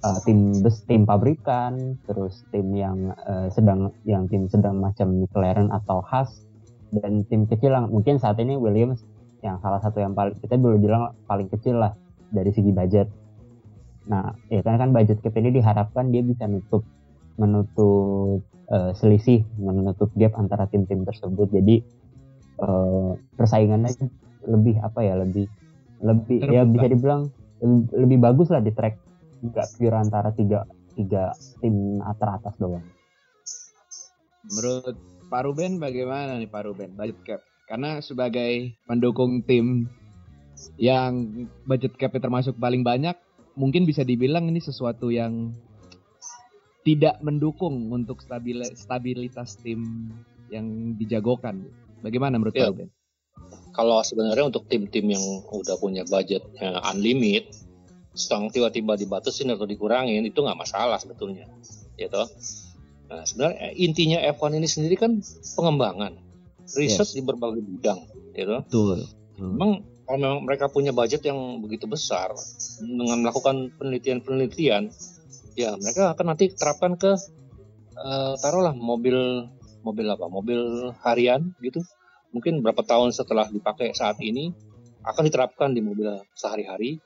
eh, 0.00 0.18
tim 0.24 0.56
tim 0.88 1.04
pabrikan 1.04 2.00
terus 2.08 2.48
tim 2.48 2.72
yang 2.72 3.12
eh, 3.12 3.52
sedang 3.52 3.92
yang 4.08 4.24
tim 4.24 4.48
sedang 4.48 4.80
macam 4.80 5.12
McLaren 5.12 5.68
atau 5.68 6.00
Haas 6.00 6.48
dan 6.96 7.28
tim 7.28 7.44
kecil 7.44 7.76
yang 7.76 7.92
mungkin 7.92 8.16
saat 8.16 8.40
ini 8.40 8.56
Williams 8.56 9.04
yang 9.44 9.60
salah 9.60 9.84
satu 9.84 10.00
yang 10.00 10.16
paling 10.16 10.32
kita 10.40 10.56
boleh 10.56 10.80
bilang 10.80 11.12
paling 11.28 11.52
kecil 11.52 11.76
lah 11.76 11.92
dari 12.32 12.48
segi 12.56 12.72
budget. 12.72 13.12
Nah 14.08 14.32
ya 14.48 14.64
kan 14.64 14.80
kan 14.80 14.96
budget 14.96 15.20
cap 15.20 15.36
ini 15.36 15.60
diharapkan 15.60 16.08
dia 16.08 16.24
bisa 16.24 16.48
nutup 16.48 16.80
menutup 17.40 18.44
eh, 18.70 18.92
selisih, 18.96 19.42
menutup 19.58 20.10
gap 20.14 20.34
antara 20.38 20.66
tim-tim 20.70 21.02
tersebut. 21.02 21.50
Jadi 21.50 21.82
eh, 22.62 23.10
persaingannya 23.36 23.90
lebih 24.44 24.78
apa 24.80 25.00
ya, 25.00 25.18
lebih 25.18 25.48
lebih 26.04 26.38
ya 26.44 26.62
Terbuka. 26.62 26.72
bisa 26.76 26.86
dibilang 26.92 27.22
lebih, 27.64 27.88
lebih 27.96 28.18
bagus 28.20 28.48
lah 28.52 28.60
di 28.60 28.72
track, 28.74 28.94
nggak 29.40 29.68
pure 29.80 29.96
antara 29.96 30.30
tiga 30.36 30.68
tiga 30.94 31.34
tim 31.58 31.98
teratas 32.20 32.54
doang. 32.60 32.84
Menurut 34.44 34.96
Pak 35.32 35.42
Ruben 35.48 35.80
bagaimana 35.80 36.36
nih 36.36 36.50
Pak 36.50 36.62
Ruben 36.68 36.92
budget 36.94 37.18
cap? 37.24 37.40
Karena 37.64 37.98
sebagai 38.04 38.76
pendukung 38.84 39.40
tim 39.48 39.88
yang 40.76 41.48
budget 41.64 41.96
capnya 41.96 42.28
termasuk 42.28 42.54
paling 42.60 42.84
banyak, 42.84 43.16
mungkin 43.56 43.88
bisa 43.88 44.04
dibilang 44.04 44.46
ini 44.52 44.60
sesuatu 44.60 45.08
yang 45.08 45.56
tidak 46.84 47.16
mendukung 47.24 47.90
untuk 47.90 48.20
stabil- 48.20 48.76
stabilitas 48.76 49.56
tim 49.58 50.12
yang 50.52 50.94
dijagokan. 51.00 51.64
Bagaimana 52.04 52.36
menurut. 52.36 52.54
Ruben? 52.54 52.92
Kalau 53.74 53.98
sebenarnya 54.06 54.46
untuk 54.46 54.70
tim-tim 54.70 55.10
yang 55.10 55.24
udah 55.50 55.74
punya 55.82 56.06
budgetnya 56.06 56.78
unlimit, 56.94 57.50
sedang 58.14 58.46
tiba-tiba 58.46 58.94
dibatasin 58.94 59.50
atau 59.50 59.66
dikurangin 59.66 60.22
itu 60.22 60.38
nggak 60.38 60.54
masalah 60.54 61.02
sebetulnya, 61.02 61.50
gitu. 61.98 62.22
Nah 63.10 63.26
sebenarnya 63.26 63.74
intinya 63.74 64.22
F1 64.30 64.62
ini 64.62 64.68
sendiri 64.70 64.94
kan 64.94 65.18
pengembangan, 65.58 66.14
riset 66.78 67.10
di 67.10 67.26
berbagai 67.26 67.66
bidang, 67.66 68.06
gitu. 68.38 68.62
Betul. 68.62 68.98
Memang 69.42 69.82
kalau 70.06 70.18
memang 70.22 70.40
mereka 70.46 70.70
punya 70.70 70.94
budget 70.94 71.26
yang 71.26 71.58
begitu 71.58 71.90
besar 71.90 72.30
dengan 72.78 73.26
melakukan 73.26 73.74
penelitian-penelitian, 73.74 74.94
ya 75.54 75.74
mereka 75.78 76.14
akan 76.14 76.26
nanti 76.34 76.50
terapkan 76.54 76.98
ke 76.98 77.14
eh, 77.98 78.34
taruhlah 78.42 78.74
mobil 78.74 79.48
mobil 79.84 80.06
apa? 80.08 80.26
Mobil 80.26 80.90
harian 81.04 81.54
gitu. 81.60 81.84
Mungkin 82.34 82.64
berapa 82.64 82.82
tahun 82.82 83.14
setelah 83.14 83.46
dipakai 83.46 83.94
saat 83.94 84.18
ini 84.18 84.50
akan 85.04 85.22
diterapkan 85.28 85.70
di 85.76 85.84
mobil 85.84 86.08
sehari-hari. 86.34 86.98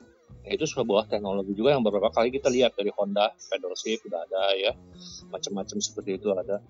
Ya, 0.47 0.57
itu 0.57 0.65
sebuah 0.65 1.11
teknologi 1.13 1.53
juga 1.53 1.77
yang 1.77 1.85
beberapa 1.85 2.09
kali 2.09 2.33
kita 2.33 2.49
lihat 2.49 2.73
dari 2.73 2.89
Honda, 2.95 3.37
pedal 3.51 3.75
shift 3.77 4.09
udah 4.09 4.23
ada 4.25 4.43
ya, 4.57 4.73
macam-macam 5.29 5.77
seperti 5.83 6.17
itu 6.17 6.33
ada. 6.33 6.63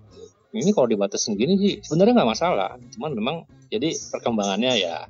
Ini 0.51 0.73
kalau 0.75 0.89
dibatasin 0.89 1.39
gini 1.39 1.55
sih 1.61 1.75
sebenarnya 1.85 2.19
nggak 2.19 2.31
masalah, 2.33 2.75
cuman 2.97 3.13
memang 3.15 3.37
jadi 3.71 3.93
perkembangannya 4.11 4.73
ya 4.83 5.07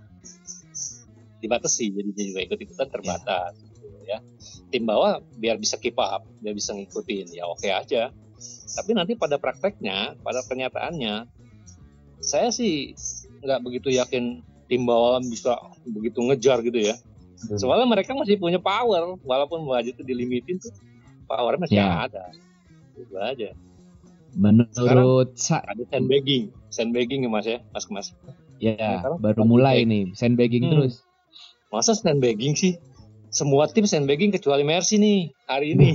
dibatasi 1.38 1.94
jadi 1.94 2.11
juga 2.11 2.40
ikut-ikutan 2.50 2.88
terbatas 2.90 3.54
ya. 4.09 4.18
Tim 4.73 4.88
bawah 4.88 5.21
biar 5.37 5.61
bisa 5.61 5.77
keep 5.77 6.01
up 6.01 6.25
biar 6.40 6.57
bisa 6.57 6.73
ngikutin. 6.73 7.37
Ya 7.37 7.44
oke 7.44 7.68
aja. 7.68 8.09
Tapi 8.73 8.90
nanti 8.97 9.12
pada 9.14 9.37
prakteknya 9.37 10.16
pada 10.25 10.40
kenyataannya 10.42 11.29
saya 12.18 12.49
sih 12.49 12.97
nggak 13.44 13.61
begitu 13.62 13.92
yakin 13.92 14.40
tim 14.66 14.83
bawah 14.85 15.21
bisa 15.21 15.55
begitu 15.85 16.25
ngejar 16.25 16.64
gitu 16.64 16.81
ya. 16.81 16.97
Soalnya 17.55 17.87
mereka 17.87 18.18
masih 18.18 18.35
punya 18.35 18.59
power 18.59 19.14
walaupun 19.23 19.62
budget 19.62 19.94
itu 19.94 20.03
dilimitin 20.03 20.59
tuh 20.59 20.75
powernya 21.31 21.61
masih 21.62 21.79
Ya. 21.79 22.09
ada. 22.11 22.25
Itu 22.99 23.14
aja. 23.14 23.55
Menurut 24.35 25.38
sa 25.38 25.62
ada 25.64 25.83
sandbagging. 25.88 26.51
Sandbagging 26.68 27.25
ya 27.25 27.31
mas 27.31 27.47
ya? 27.47 27.59
Mas 27.73 27.87
mas. 27.88 28.09
Ya 28.59 28.75
sekarang 28.75 29.23
baru 29.23 29.42
mulai 29.47 29.87
nih. 29.87 30.12
Sandbagging 30.14 30.66
Hmm. 30.66 30.73
terus. 30.75 30.94
masa 31.68 31.92
sandbagging 31.92 32.57
sih 32.57 32.81
semua 33.29 33.69
tim 33.69 33.85
sandbagging 33.85 34.33
kecuali 34.33 34.64
Mercy 34.64 34.97
nih 34.97 35.19
hari 35.47 35.75
ini 35.77 35.93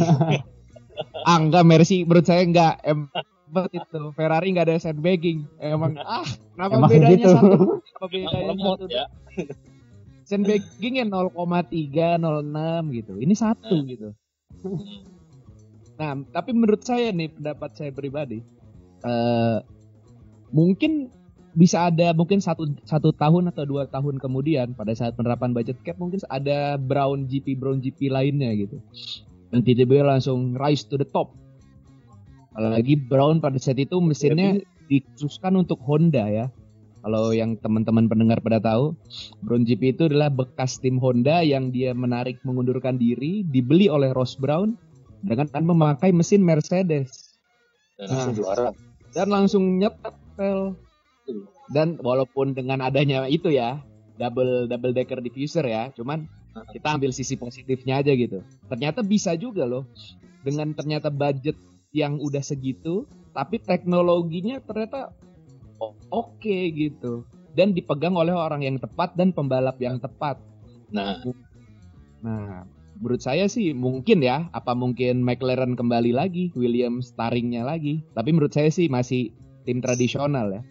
Ah 1.28 1.41
enggak 1.41 1.65
Mercy 1.65 2.06
menurut 2.06 2.26
saya 2.26 2.46
enggak 2.46 2.78
em 2.86 3.10
itu 3.69 4.02
Ferrari 4.17 4.50
enggak 4.50 4.65
ada 4.69 4.82
sandbagging. 4.82 5.46
Emang 5.62 5.93
ah 6.02 6.26
kenapa 6.54 6.74
Emang 6.78 6.89
bedanya 6.89 7.17
gitu. 7.17 7.30
satu? 7.34 7.56
Apa 7.98 8.06
Emang 8.06 8.10
bedanya 8.13 8.46
lemot 8.50 8.78
satu? 8.82 8.86
ya 8.89 9.06
Sandbaggingnya 10.24 11.06
0,3 11.10 12.17
06 12.17 12.98
gitu. 12.98 13.13
Ini 13.19 13.34
satu 13.36 13.76
Nah. 13.76 13.86
gitu. 13.89 14.10
Nah, 15.93 16.12
tapi 16.34 16.50
menurut 16.58 16.82
saya 16.82 17.13
nih 17.13 17.30
pendapat 17.30 17.69
saya 17.78 17.91
pribadi, 17.93 18.41
eh 19.06 19.58
mungkin 20.50 21.13
bisa 21.54 21.94
ada 21.94 22.18
mungkin 22.18 22.42
satu 22.42 22.66
satu 22.82 23.13
tahun 23.13 23.54
atau 23.54 23.63
dua 23.70 23.86
tahun 23.86 24.18
kemudian 24.18 24.74
pada 24.74 24.98
saat 24.98 25.13
penerapan 25.13 25.54
budget 25.54 25.78
cap 25.86 26.02
mungkin 26.02 26.18
ada 26.34 26.82
brown 26.82 27.30
GP 27.30 27.62
brown 27.62 27.78
GP 27.78 28.10
lainnya 28.10 28.50
gitu. 28.58 28.82
Dan 29.54 29.62
tiba-tiba 29.62 30.02
langsung 30.02 30.58
rise 30.58 30.89
to 30.89 30.98
the 30.98 31.06
top. 31.06 31.38
Apalagi 32.58 32.98
brown 32.98 33.38
pada 33.38 33.58
saat 33.62 33.78
itu 33.78 34.02
mesinnya 34.02 34.62
dikhususkan 34.89 35.54
untuk 35.58 35.78
Honda 35.86 36.26
ya. 36.26 36.50
Kalau 37.04 37.36
yang 37.36 37.60
teman-teman 37.60 38.08
pendengar 38.10 38.42
pada 38.42 38.58
tahu 38.58 38.98
brown 39.46 39.62
GP 39.62 39.94
itu 39.94 40.04
adalah 40.10 40.34
bekas 40.34 40.82
tim 40.82 40.98
Honda 40.98 41.46
yang 41.46 41.70
dia 41.70 41.94
menarik 41.94 42.42
mengundurkan 42.42 42.98
diri 42.98 43.46
dibeli 43.46 43.94
oleh 43.94 44.10
Ross 44.10 44.34
Brown 44.34 44.74
dengan 45.22 45.46
memakai 45.54 46.10
mesin 46.10 46.42
Mercedes. 46.42 47.38
Dan 47.94 48.10
langsung 48.10 48.34
juara. 48.34 48.70
dan 49.13 49.28
langsung 49.30 49.63
nyetel 49.78 50.74
dan 51.73 51.97
walaupun 51.97 52.53
dengan 52.53 52.86
adanya 52.86 53.25
itu 53.25 53.49
ya 53.49 53.81
double 54.21 54.69
double 54.69 54.93
decker 54.93 55.17
diffuser 55.19 55.65
ya 55.65 55.89
cuman 55.97 56.29
kita 56.69 56.88
ambil 57.01 57.09
sisi 57.09 57.33
positifnya 57.33 58.05
aja 58.05 58.13
gitu. 58.13 58.45
Ternyata 58.69 59.01
bisa 59.01 59.33
juga 59.33 59.65
loh. 59.65 59.89
Dengan 60.45 60.75
ternyata 60.77 61.09
budget 61.09 61.57
yang 61.89 62.21
udah 62.21 62.45
segitu 62.45 63.09
tapi 63.33 63.57
teknologinya 63.57 64.62
ternyata 64.62 65.09
oke 66.13 66.57
gitu. 66.77 67.25
Dan 67.57 67.73
dipegang 67.73 68.13
oleh 68.13 68.33
orang 68.33 68.62
yang 68.65 68.77
tepat 68.77 69.17
dan 69.17 69.33
pembalap 69.33 69.81
yang 69.81 69.97
tepat. 69.97 70.38
Nah, 70.93 71.21
nah 72.21 72.65
menurut 73.01 73.21
saya 73.25 73.49
sih 73.49 73.73
mungkin 73.73 74.21
ya 74.21 74.45
apa 74.53 74.77
mungkin 74.77 75.25
McLaren 75.25 75.73
kembali 75.73 76.13
lagi 76.13 76.53
Williams 76.53 77.17
taringnya 77.17 77.65
lagi. 77.65 78.05
Tapi 78.13 78.29
menurut 78.29 78.53
saya 78.53 78.69
sih 78.69 78.86
masih 78.89 79.33
tim 79.65 79.81
tradisional 79.81 80.53
ya 80.53 80.62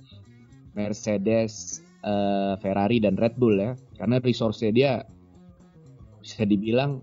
Mercedes, 0.72 1.80
eh, 2.02 2.54
Ferrari 2.60 2.98
dan 3.02 3.16
Red 3.16 3.36
Bull 3.36 3.60
ya. 3.60 3.72
Karena 3.96 4.18
resource-nya 4.18 4.72
dia 4.72 4.92
bisa 6.22 6.46
dibilang 6.46 7.02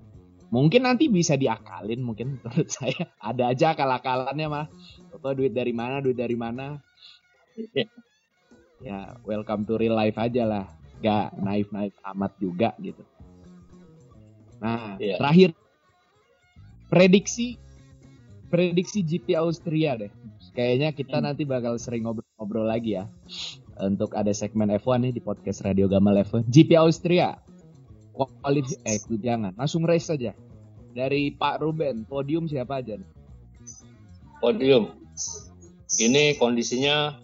mungkin 0.50 0.88
nanti 0.90 1.12
bisa 1.12 1.38
diakalin 1.38 2.02
mungkin 2.02 2.34
menurut 2.42 2.70
saya. 2.70 3.10
Ada 3.22 3.54
aja 3.54 3.66
akal-akalannya 3.78 4.48
mah. 4.50 4.66
Atau 5.14 5.36
duit 5.38 5.54
dari 5.54 5.72
mana, 5.76 6.02
duit 6.02 6.18
dari 6.18 6.36
mana. 6.36 6.80
Ya, 8.80 9.20
welcome 9.28 9.68
to 9.68 9.76
real 9.76 9.96
life 10.00 10.16
aja 10.16 10.48
lah. 10.48 10.66
Gak 11.04 11.36
naif-naif 11.40 11.96
amat 12.16 12.32
juga 12.40 12.76
gitu. 12.80 13.04
Nah, 14.60 15.00
Iya. 15.00 15.16
terakhir 15.16 15.50
prediksi 16.92 17.56
prediksi 18.52 19.06
GP 19.06 19.38
Austria 19.40 19.96
deh. 19.96 20.12
Kayaknya 20.56 20.90
kita 20.96 21.18
nanti 21.22 21.46
bakal 21.46 21.78
sering 21.78 22.06
ngobrol-ngobrol 22.06 22.68
lagi 22.68 22.98
ya. 23.00 23.06
Untuk 23.80 24.12
ada 24.18 24.34
segmen 24.36 24.68
F1 24.76 25.08
nih 25.08 25.14
di 25.16 25.22
podcast 25.24 25.64
Radio 25.64 25.88
Gamal 25.88 26.20
F1. 26.26 26.48
GP 26.52 26.76
Austria. 26.76 27.40
Kualif 28.12 28.68
eh 28.84 29.00
itu 29.00 29.16
jangan, 29.16 29.56
langsung 29.56 29.88
race 29.88 30.12
saja. 30.12 30.36
Dari 30.92 31.32
Pak 31.32 31.64
Ruben, 31.64 32.04
podium 32.04 32.52
siapa 32.52 32.84
aja 32.84 33.00
nih? 33.00 33.20
podium. 34.40 34.96
Ini 36.00 36.40
kondisinya 36.40 37.20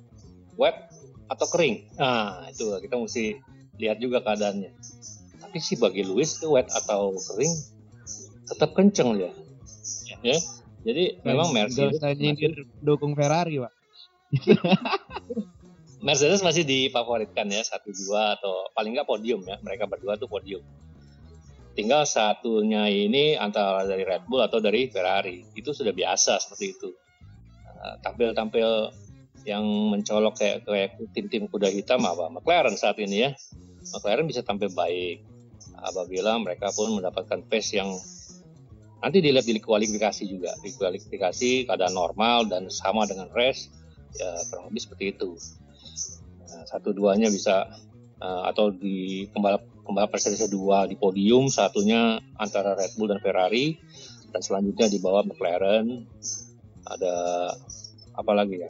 wet 0.60 0.76
atau 1.32 1.48
kering. 1.50 1.96
Nah, 1.96 2.52
itu 2.52 2.76
kita 2.84 2.96
mesti 3.00 3.40
lihat 3.80 3.98
juga 4.04 4.22
keadaannya. 4.22 4.72
Tapi 5.42 5.58
sih 5.64 5.80
bagi 5.80 6.04
Luis 6.04 6.36
itu 6.38 6.52
wet 6.54 6.68
atau 6.70 7.16
kering 7.16 7.54
tetap 8.46 8.76
kenceng 8.76 9.18
dia. 9.18 9.32
Ya. 10.22 10.38
Jadi 10.86 11.18
memang 11.26 11.50
Gak 11.50 11.74
Mercedes 11.74 11.98
masih, 11.98 12.62
dukung 12.86 13.18
Ferrari, 13.18 13.58
Pak. 13.58 13.74
Mercedes 16.06 16.46
masih 16.46 16.62
difavoritkan 16.62 17.50
ya 17.50 17.66
satu 17.66 17.90
dua 17.90 18.38
atau 18.38 18.70
paling 18.78 18.94
nggak 18.94 19.10
podium 19.10 19.42
ya. 19.42 19.58
Mereka 19.66 19.90
berdua 19.90 20.14
tuh 20.22 20.30
podium. 20.30 20.62
Tinggal 21.74 22.06
satunya 22.06 22.86
ini 22.88 23.34
antara 23.34 23.84
dari 23.84 24.06
Red 24.06 24.30
Bull 24.30 24.46
atau 24.46 24.62
dari 24.62 24.86
Ferrari. 24.88 25.42
Itu 25.58 25.74
sudah 25.74 25.92
biasa 25.92 26.38
seperti 26.38 26.66
itu. 26.78 26.90
Uh, 27.66 27.98
Tampil-tampil 28.06 28.94
yang 29.50 29.66
mencolok 29.66 30.38
kayak 30.38 30.58
kayak 30.66 30.98
tim-tim 31.14 31.46
kuda 31.46 31.70
hitam 31.70 32.02
apa 32.06 32.30
McLaren 32.30 32.78
saat 32.78 33.02
ini 33.02 33.26
ya. 33.26 33.30
McLaren 33.90 34.30
bisa 34.30 34.46
tampil 34.46 34.70
baik 34.74 35.26
apabila 35.82 36.38
mereka 36.42 36.70
pun 36.74 36.98
mendapatkan 36.98 37.46
pace 37.46 37.78
yang 37.78 37.90
nanti 39.04 39.18
dilihat 39.24 39.46
di 39.48 39.60
kualifikasi 39.60 40.24
juga. 40.28 40.52
Di 40.60 40.76
kualifikasi 40.76 41.68
keadaan 41.68 41.96
normal 41.96 42.48
dan 42.52 42.68
sama 42.72 43.08
dengan 43.08 43.32
race 43.32 43.72
ya 44.16 44.32
kurang 44.52 44.72
lebih 44.72 44.82
seperti 44.84 45.06
itu. 45.16 45.32
Nah, 46.48 46.64
satu 46.68 46.96
duanya 46.96 47.28
bisa 47.28 47.68
uh, 48.24 48.44
atau 48.48 48.72
di 48.72 49.28
pembalap 49.32 49.64
pembalap 49.84 50.10
Mercedes 50.16 50.48
dua 50.48 50.88
di 50.88 50.96
podium 50.96 51.52
satunya 51.52 52.18
antara 52.40 52.74
Red 52.74 52.96
Bull 52.96 53.12
dan 53.12 53.20
Ferrari 53.20 53.78
dan 54.32 54.42
selanjutnya 54.42 54.88
di 54.88 55.00
bawah 55.00 55.24
McLaren. 55.28 56.08
Ada 56.86 57.16
apa 58.16 58.32
lagi 58.32 58.56
ya? 58.62 58.70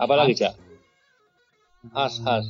Apa 0.00 0.14
lagi 0.16 0.32
cak? 0.36 0.54
Has 1.96 2.20
Has, 2.20 2.44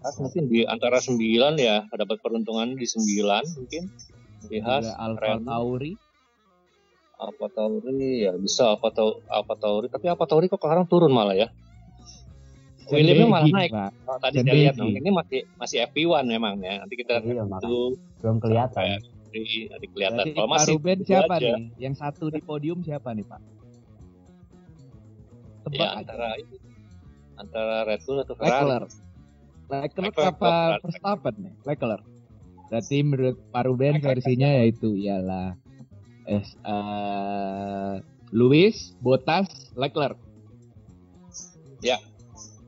Has 0.00 0.16
mungkin 0.16 0.48
di 0.48 0.64
antara 0.64 1.02
sembilan 1.02 1.54
ya 1.58 1.84
dapat 1.90 2.22
peruntungan 2.22 2.72
di 2.78 2.86
sembilan 2.86 3.44
mungkin 3.58 3.82
di 4.50 4.58
Has 4.62 4.86
Ada 4.86 4.98
Alfa 4.98 5.38
Renault, 5.38 5.46
Tauri. 5.46 5.92
Alfa 7.22 7.46
Tauri 7.54 8.26
ya 8.26 8.32
bisa 8.34 8.74
Alfa 8.74 8.88
Tauri, 8.90 9.18
Alfa 9.30 9.54
Tauri 9.54 9.86
tapi 9.86 10.06
Alfa 10.10 10.26
Tauri 10.26 10.46
kok 10.50 10.58
sekarang 10.58 10.86
turun 10.90 11.14
malah 11.14 11.38
ya 11.38 11.48
Williamnya 12.92 13.26
malah 13.30 13.48
naik. 13.48 13.70
Pak. 13.72 13.90
Oh, 14.04 14.18
tadi 14.20 14.36
saya 14.44 14.52
lihat 14.52 14.76
ini 14.76 15.10
masih 15.14 15.40
masih 15.56 15.76
FP1 15.88 16.24
memang 16.28 16.60
ya. 16.60 16.84
Nanti 16.84 16.94
kita 17.00 17.24
Iya, 17.24 17.46
itu 17.48 17.96
belum 18.20 18.36
kelihatan. 18.42 19.00
nanti, 19.00 19.70
nanti 19.72 19.86
kelihatan. 19.88 20.24
Kalau 20.34 20.44
Pak 20.44 20.48
masih 20.50 20.74
Ruben 20.76 20.98
siapa 21.06 21.34
aja, 21.40 21.56
nih? 21.56 21.64
Yang 21.80 21.94
satu 22.04 22.28
di 22.28 22.40
podium 22.44 22.84
siapa 22.84 23.16
nih, 23.16 23.24
Pak? 23.24 23.40
Tebak 25.62 25.78
Ya 25.78 25.88
antara 25.94 26.28
itu 26.36 26.54
antara 27.38 27.76
Red 27.88 28.00
Bull 28.04 28.18
atau 28.20 28.34
Ferrari. 28.36 28.60
Leclerc. 28.60 28.90
Leclerc 29.72 30.14
apa. 30.20 30.52
Verstappen 30.84 31.34
nih? 31.38 31.54
Leclerc. 31.64 32.04
Berarti 32.72 33.04
menurut 33.04 33.36
Pak 33.52 33.68
Ruben 33.68 34.00
versinya 34.00 34.48
yaitu 34.48 34.96
ialah 34.96 35.52
es 36.24 36.56
eh, 36.64 37.94
Lewis, 38.32 38.96
Bottas, 39.04 39.44
Leclerc. 39.76 40.16
Ya. 41.84 42.00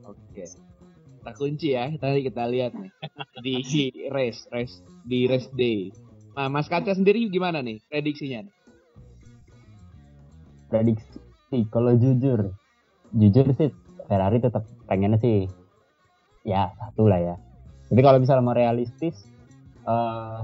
Oke. 0.05 0.45
Kita 0.45 1.31
kunci 1.33 1.73
ya. 1.73 1.89
Tadi 1.97 2.21
kita 2.21 2.45
lihat 2.45 2.77
nih 2.77 2.93
di 3.41 3.89
race, 4.13 4.45
race 4.53 4.85
di 5.09 5.25
race 5.25 5.49
day. 5.57 5.89
Nah, 6.37 6.53
Mas 6.53 6.69
Kaca 6.69 6.93
sendiri 6.93 7.25
gimana 7.33 7.65
nih 7.65 7.81
prediksinya? 7.89 8.45
prediksi 10.69 11.63
kalau 11.71 11.95
jujur 11.95 12.51
jujur 13.15 13.45
sih 13.55 13.71
Ferrari 14.09 14.41
tetap 14.41 14.65
pengennya 14.89 15.17
sih 15.21 15.47
ya 16.43 16.73
satu 16.75 17.07
lah 17.07 17.21
ya 17.21 17.35
tapi 17.89 18.01
kalau 18.01 18.17
misalnya 18.19 18.43
mau 18.43 18.57
realistis 18.57 19.15
eh 19.85 20.39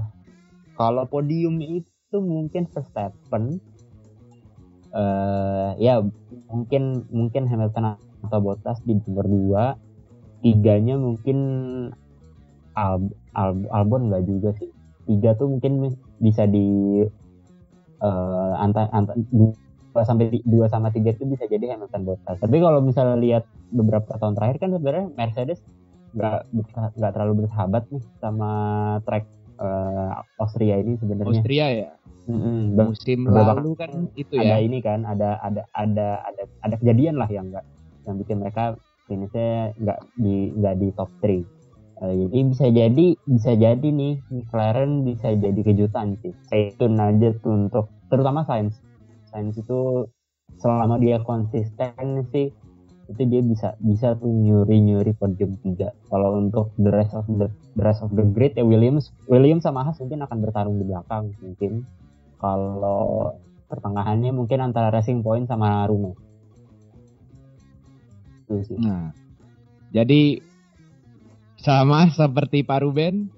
kalau 0.78 1.04
podium 1.06 1.58
itu 1.60 2.16
mungkin 2.18 2.66
Verstappen. 2.70 3.58
Eh 4.92 5.70
ya 5.82 6.00
mungkin 6.52 7.06
mungkin 7.10 7.42
Hamilton 7.48 7.98
atau 8.24 8.38
Bottas 8.40 8.78
di 8.86 8.96
nomor 9.02 9.26
dua. 9.26 9.64
Tiganya 10.42 10.98
mungkin 10.98 11.38
Al, 12.74 13.06
Al- 13.36 13.70
Albon 13.70 14.10
nggak 14.10 14.24
juga 14.26 14.50
sih. 14.58 14.70
Tiga 15.06 15.34
tuh 15.34 15.50
mungkin 15.50 15.92
bisa 16.22 16.46
di 16.46 17.02
eh 18.02 18.52
antar 18.58 18.90
antar 18.90 19.14
dua 19.30 20.02
sampai 20.02 20.40
dua 20.48 20.66
sama 20.72 20.88
tiga 20.88 21.12
itu 21.12 21.28
bisa 21.28 21.44
jadi 21.46 21.76
Hamilton 21.76 22.02
Bottas. 22.02 22.40
Tapi 22.40 22.56
kalau 22.58 22.80
misalnya 22.80 23.16
lihat 23.20 23.44
beberapa 23.70 24.18
tahun 24.18 24.34
terakhir 24.34 24.56
kan 24.58 24.70
sebenarnya 24.72 25.06
Mercedes 25.14 25.60
nggak 26.12 26.38
nggak 26.98 27.12
terlalu 27.12 27.44
bersahabat 27.44 27.84
nih 27.88 28.02
sama 28.20 28.50
track 29.04 29.24
eh, 29.60 30.10
Austria 30.40 30.76
ini 30.80 30.96
sebenarnya. 31.00 31.40
Austria 31.40 31.66
ya. 31.72 31.90
Ber- 32.22 32.94
Musim 32.94 33.26
lalu 33.26 33.74
kan 33.74 33.90
itu 34.14 34.38
ada 34.38 34.56
ya. 34.56 34.62
ini 34.62 34.78
kan 34.78 35.02
ada 35.02 35.42
ada 35.42 35.66
ada 35.74 36.22
ada 36.22 36.42
ada 36.62 36.74
kejadian 36.78 37.18
lah 37.18 37.26
yang 37.26 37.50
enggak 37.50 37.66
yang 38.06 38.14
bikin 38.18 38.36
mereka 38.38 38.78
finishnya 39.10 39.74
nggak 39.74 39.98
di 40.14 40.54
nggak 40.54 40.74
di 40.78 40.88
top 40.94 41.10
3 41.18 41.42
jadi 42.02 42.38
bisa 42.50 42.66
jadi 42.70 43.06
bisa 43.14 43.50
jadi 43.54 43.88
nih 43.88 44.14
McLaren 44.30 45.06
bisa 45.06 45.34
jadi 45.38 45.60
kejutan 45.62 46.18
sih 46.18 46.34
stay 46.46 46.74
tune 46.74 46.98
aja 46.98 47.30
untuk 47.46 47.90
terutama 48.10 48.42
Sainz 48.42 48.74
Sainz 49.30 49.54
itu 49.54 50.10
selama 50.58 50.98
dia 50.98 51.22
konsisten 51.22 52.26
sih 52.34 52.50
itu 53.10 53.22
dia 53.26 53.42
bisa 53.42 53.74
bisa 53.82 54.14
tuh 54.14 54.30
nyuri 54.30 54.78
nyuri 54.78 55.12
podium 55.18 55.58
tiga 55.60 55.90
kalau 56.06 56.38
untuk 56.38 56.70
the 56.78 56.88
rest 56.88 57.12
of 57.12 57.26
the, 57.26 57.50
the 57.74 57.82
rest 57.82 58.00
of 58.00 58.14
the 58.14 58.22
grid 58.22 58.54
ya 58.54 58.62
Williams 58.62 59.10
Williams 59.26 59.66
sama 59.66 59.82
Haas 59.82 59.98
mungkin 59.98 60.22
akan 60.22 60.38
bertarung 60.38 60.76
di 60.78 60.86
belakang 60.86 61.34
mungkin 61.42 61.82
kalau 62.42 63.34
pertengahannya 63.72 64.36
mungkin 64.36 64.60
antara 64.60 64.92
Racing 64.92 65.24
Point 65.24 65.48
sama 65.48 65.88
Rumo. 65.88 66.12
Nah, 68.76 69.16
jadi 69.96 70.44
sama 71.56 72.12
seperti 72.12 72.60
Pak 72.60 72.84
Ruben 72.84 73.32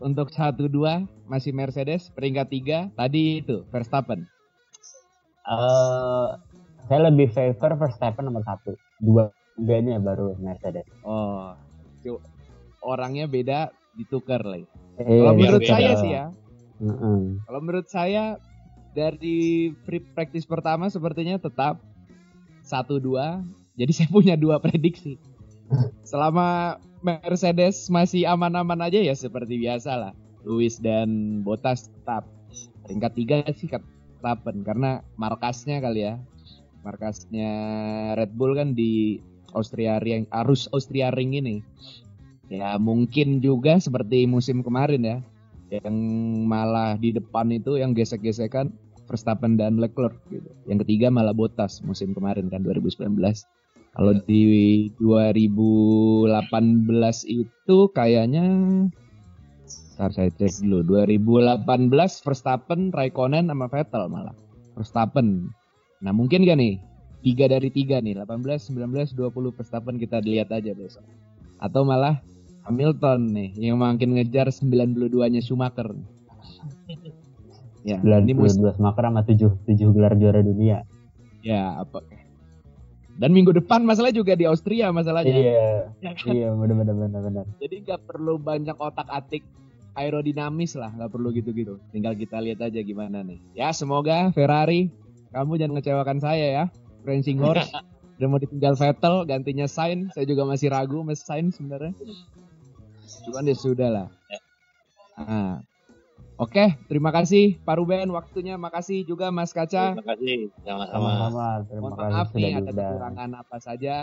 untuk 0.00 0.32
satu 0.32 0.64
dua 0.64 1.04
masih 1.28 1.52
Mercedes 1.52 2.08
peringkat 2.08 2.48
tiga 2.48 2.78
tadi 2.96 3.44
itu 3.44 3.68
Verstappen. 3.68 4.24
Eh, 5.44 6.28
saya 6.90 7.06
lebih 7.06 7.30
favor 7.30 7.78
Verstappen 7.78 8.26
nomor 8.26 8.42
satu. 8.42 8.74
Dua 8.98 9.30
tiganya 9.54 10.02
baru 10.02 10.34
Mercedes. 10.42 10.82
Oh, 11.06 11.54
orangnya 12.82 13.30
beda 13.30 13.70
ditukar 13.94 14.42
lagi. 14.42 14.66
Eh, 14.98 15.06
Kalau 15.06 15.38
menurut 15.38 15.62
beda. 15.62 15.70
saya 15.70 15.90
sih 16.02 16.10
ya, 16.10 16.34
Mm-mm. 16.82 17.46
kalau 17.46 17.60
menurut 17.62 17.86
saya 17.86 18.42
dari 18.98 19.70
free 19.86 20.02
practice 20.02 20.42
pertama 20.42 20.90
sepertinya 20.90 21.38
tetap 21.38 21.78
satu 22.66 22.98
dua. 22.98 23.38
Jadi 23.78 23.92
saya 24.02 24.08
punya 24.10 24.34
dua 24.34 24.58
prediksi. 24.58 25.14
Selama 26.02 26.82
Mercedes 27.06 27.86
masih 27.86 28.26
aman-aman 28.26 28.82
aja 28.82 28.98
ya 28.98 29.14
seperti 29.14 29.62
biasa 29.62 29.94
lah. 29.94 30.12
Lewis 30.42 30.82
dan 30.82 31.40
Bottas 31.46 31.86
tetap 31.86 32.26
peringkat 32.82 33.12
tiga 33.14 33.36
sih 33.54 33.70
Verstappen 33.70 34.66
karena 34.66 35.06
markasnya 35.14 35.78
kali 35.78 36.10
ya. 36.10 36.18
Markasnya 36.82 37.52
Red 38.16 38.32
Bull 38.34 38.56
kan 38.56 38.72
di 38.72 39.20
Austria 39.52 39.98
Ring, 40.00 40.24
arus 40.30 40.70
Austria 40.72 41.12
Ring 41.12 41.36
ini. 41.36 41.60
Ya 42.50 42.74
mungkin 42.80 43.38
juga 43.38 43.78
seperti 43.78 44.26
musim 44.26 44.64
kemarin 44.66 45.02
ya 45.06 45.18
yang 45.70 45.94
malah 46.50 46.98
di 46.98 47.14
depan 47.14 47.46
itu 47.54 47.78
yang 47.78 47.94
gesek-gesekan 47.94 48.74
Verstappen 49.06 49.54
dan 49.54 49.78
Leclerc 49.78 50.18
gitu. 50.30 50.50
Yang 50.66 50.86
ketiga 50.86 51.10
malah 51.10 51.34
Bottas 51.34 51.78
musim 51.82 52.10
kemarin 52.10 52.50
kan 52.50 52.62
2019. 52.66 53.06
Kalau 53.90 54.14
di 54.26 54.42
2018 55.02 56.30
itu 57.26 57.76
kayaknya 57.90 58.46
Ntar 60.00 60.16
saya 60.16 60.32
cek 60.32 60.64
dulu 60.64 61.04
2018 61.04 62.24
Verstappen, 62.24 62.88
Raikkonen 62.88 63.52
sama 63.52 63.68
Vettel 63.68 64.08
malah 64.08 64.32
Verstappen 64.72 65.52
Nah 66.00 66.12
mungkin 66.16 66.48
gak 66.48 66.56
nih 66.56 66.80
tiga 67.20 67.44
dari 67.52 67.68
tiga 67.68 68.00
nih 68.00 68.16
18, 68.16 68.72
19, 68.72 69.12
20 69.12 69.52
Verstappen 69.52 70.00
kita 70.00 70.24
lihat 70.24 70.48
aja 70.48 70.72
besok 70.72 71.04
Atau 71.60 71.84
malah 71.84 72.24
Hamilton 72.64 73.36
nih 73.36 73.50
yang 73.56 73.76
makin 73.80 74.16
ngejar 74.16 74.48
92-nya 74.48 75.40
Schumacher. 75.44 75.92
Ya, 77.84 77.96
ini 78.00 78.32
musim 78.36 78.64
92 78.64 78.76
Schumacher 78.76 79.04
sama 79.08 79.20
7, 79.24 79.68
7 79.68 79.96
gelar 79.96 80.12
juara 80.16 80.40
dunia. 80.44 80.84
ya 81.40 81.80
apa. 81.80 82.04
Dan 83.20 83.36
minggu 83.36 83.52
depan 83.52 83.84
masalah 83.84 84.12
juga 84.12 84.32
di 84.32 84.48
Austria 84.48 84.88
masalahnya. 84.92 85.36
Iya, 85.36 85.92
Ya 86.00 86.12
kan? 86.16 86.32
iya 86.32 86.48
benar 86.56 86.76
benar 86.80 86.96
benar 86.96 87.20
benar. 87.20 87.44
Jadi 87.60 87.84
nggak 87.84 88.00
perlu 88.08 88.40
banyak 88.40 88.76
otak-atik 88.76 89.44
aerodinamis 89.96 90.76
lah, 90.76 90.88
nggak 90.96 91.12
perlu 91.12 91.28
gitu-gitu. 91.32 91.76
Tinggal 91.92 92.16
kita 92.16 92.40
lihat 92.40 92.64
aja 92.64 92.80
gimana 92.80 93.20
nih. 93.20 93.40
Ya 93.52 93.72
semoga 93.76 94.32
Ferrari 94.32 94.88
kamu 95.30 95.52
jangan 95.58 95.74
ngecewakan 95.78 96.18
saya 96.18 96.46
ya. 96.50 96.64
Racing 97.06 97.40
Horse 97.40 97.70
udah 98.20 98.28
mau 98.28 98.36
ditinggal 98.36 98.76
Vettel, 98.76 99.24
gantinya 99.24 99.64
Sainz. 99.64 100.12
Saya 100.12 100.28
juga 100.28 100.44
masih 100.44 100.68
ragu 100.68 101.00
sama 101.00 101.16
Sainz 101.16 101.56
sebenarnya. 101.56 101.96
Cuman 103.24 103.48
ya 103.48 103.56
sudah 103.56 103.88
lah. 103.88 104.08
Nah. 105.16 105.64
Oke, 106.40 106.72
terima 106.88 107.12
kasih 107.12 107.60
Pak 107.68 107.76
Ruben 107.76 108.08
waktunya. 108.16 108.56
Makasih 108.56 109.04
juga 109.04 109.28
Mas 109.28 109.52
Kaca. 109.52 109.92
Terima 109.92 110.16
kasih. 110.16 110.48
Sama-sama. 110.64 110.88
Sama-sama. 110.96 111.48
Terima 111.68 111.80
Mohon 111.84 111.96
kasih 111.96 112.12
maaf 112.12 112.28
sudah 112.28 112.40
nih 112.40 112.52
ada 112.56 112.72
kekurangan 112.72 113.30
apa 113.36 113.56
saja. 113.60 113.96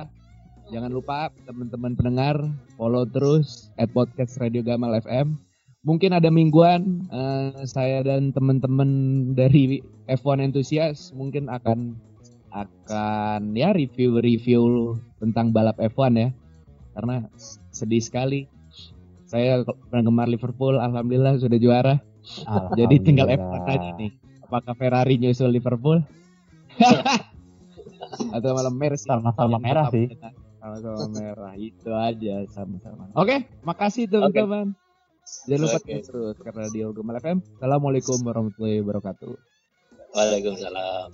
Jangan 0.67 0.91
lupa 0.93 1.33
teman-teman 1.49 1.93
pendengar 1.97 2.35
follow 2.77 3.09
terus 3.09 3.73
at 3.81 3.89
podcast 3.89 4.37
Radio 4.37 4.61
Gamal 4.61 4.93
FM. 5.01 5.46
Mungkin 5.87 6.11
ada 6.11 6.27
mingguan 6.27 7.07
eh, 7.07 7.63
saya 7.63 8.03
dan 8.03 8.35
teman-teman 8.35 8.89
dari 9.31 9.79
F1 10.11 10.43
Enthusiast 10.43 11.15
mungkin 11.15 11.47
akan 11.47 11.95
akan 12.51 13.55
ya 13.55 13.71
review-review 13.71 14.95
tentang 15.23 15.55
balap 15.55 15.79
F1 15.79 16.11
ya. 16.19 16.29
Karena 16.91 17.23
sedih 17.71 18.03
sekali. 18.03 18.51
Saya 19.27 19.63
penggemar 19.91 20.27
Liverpool, 20.27 20.75
alhamdulillah 20.75 21.39
sudah 21.39 21.59
juara. 21.59 22.03
Jadi 22.79 22.95
tinggal 22.99 23.31
F1 23.31 23.63
aja 23.71 23.89
nih. 23.95 24.11
Apakah 24.43 24.75
Ferrari 24.75 25.15
nyusul 25.19 25.55
Liverpool? 25.55 26.03
Atau 28.35 28.55
malah 28.55 28.71
Mercy? 28.71 29.07
Sama-sama 29.07 29.59
merah 29.59 29.87
sih. 29.91 30.11
Sama-sama 30.59 31.05
merah. 31.15 31.53
Itu 31.55 31.91
aja 31.91 32.43
sama-sama. 32.51 33.11
Oke, 33.15 33.47
makasih 33.67 34.07
teman-teman. 34.07 34.75
Jangan 35.47 35.61
lupa 35.63 35.79
Oke. 35.79 35.93
terus 36.03 36.35
karena 36.43 36.63
di 36.71 36.79
Gemal 36.83 37.15
FM. 37.19 37.37
Assalamualaikum 37.59 38.17
warahmatullahi 38.23 38.79
wabarakatuh. 38.83 39.33
Waalaikumsalam. 40.15 41.07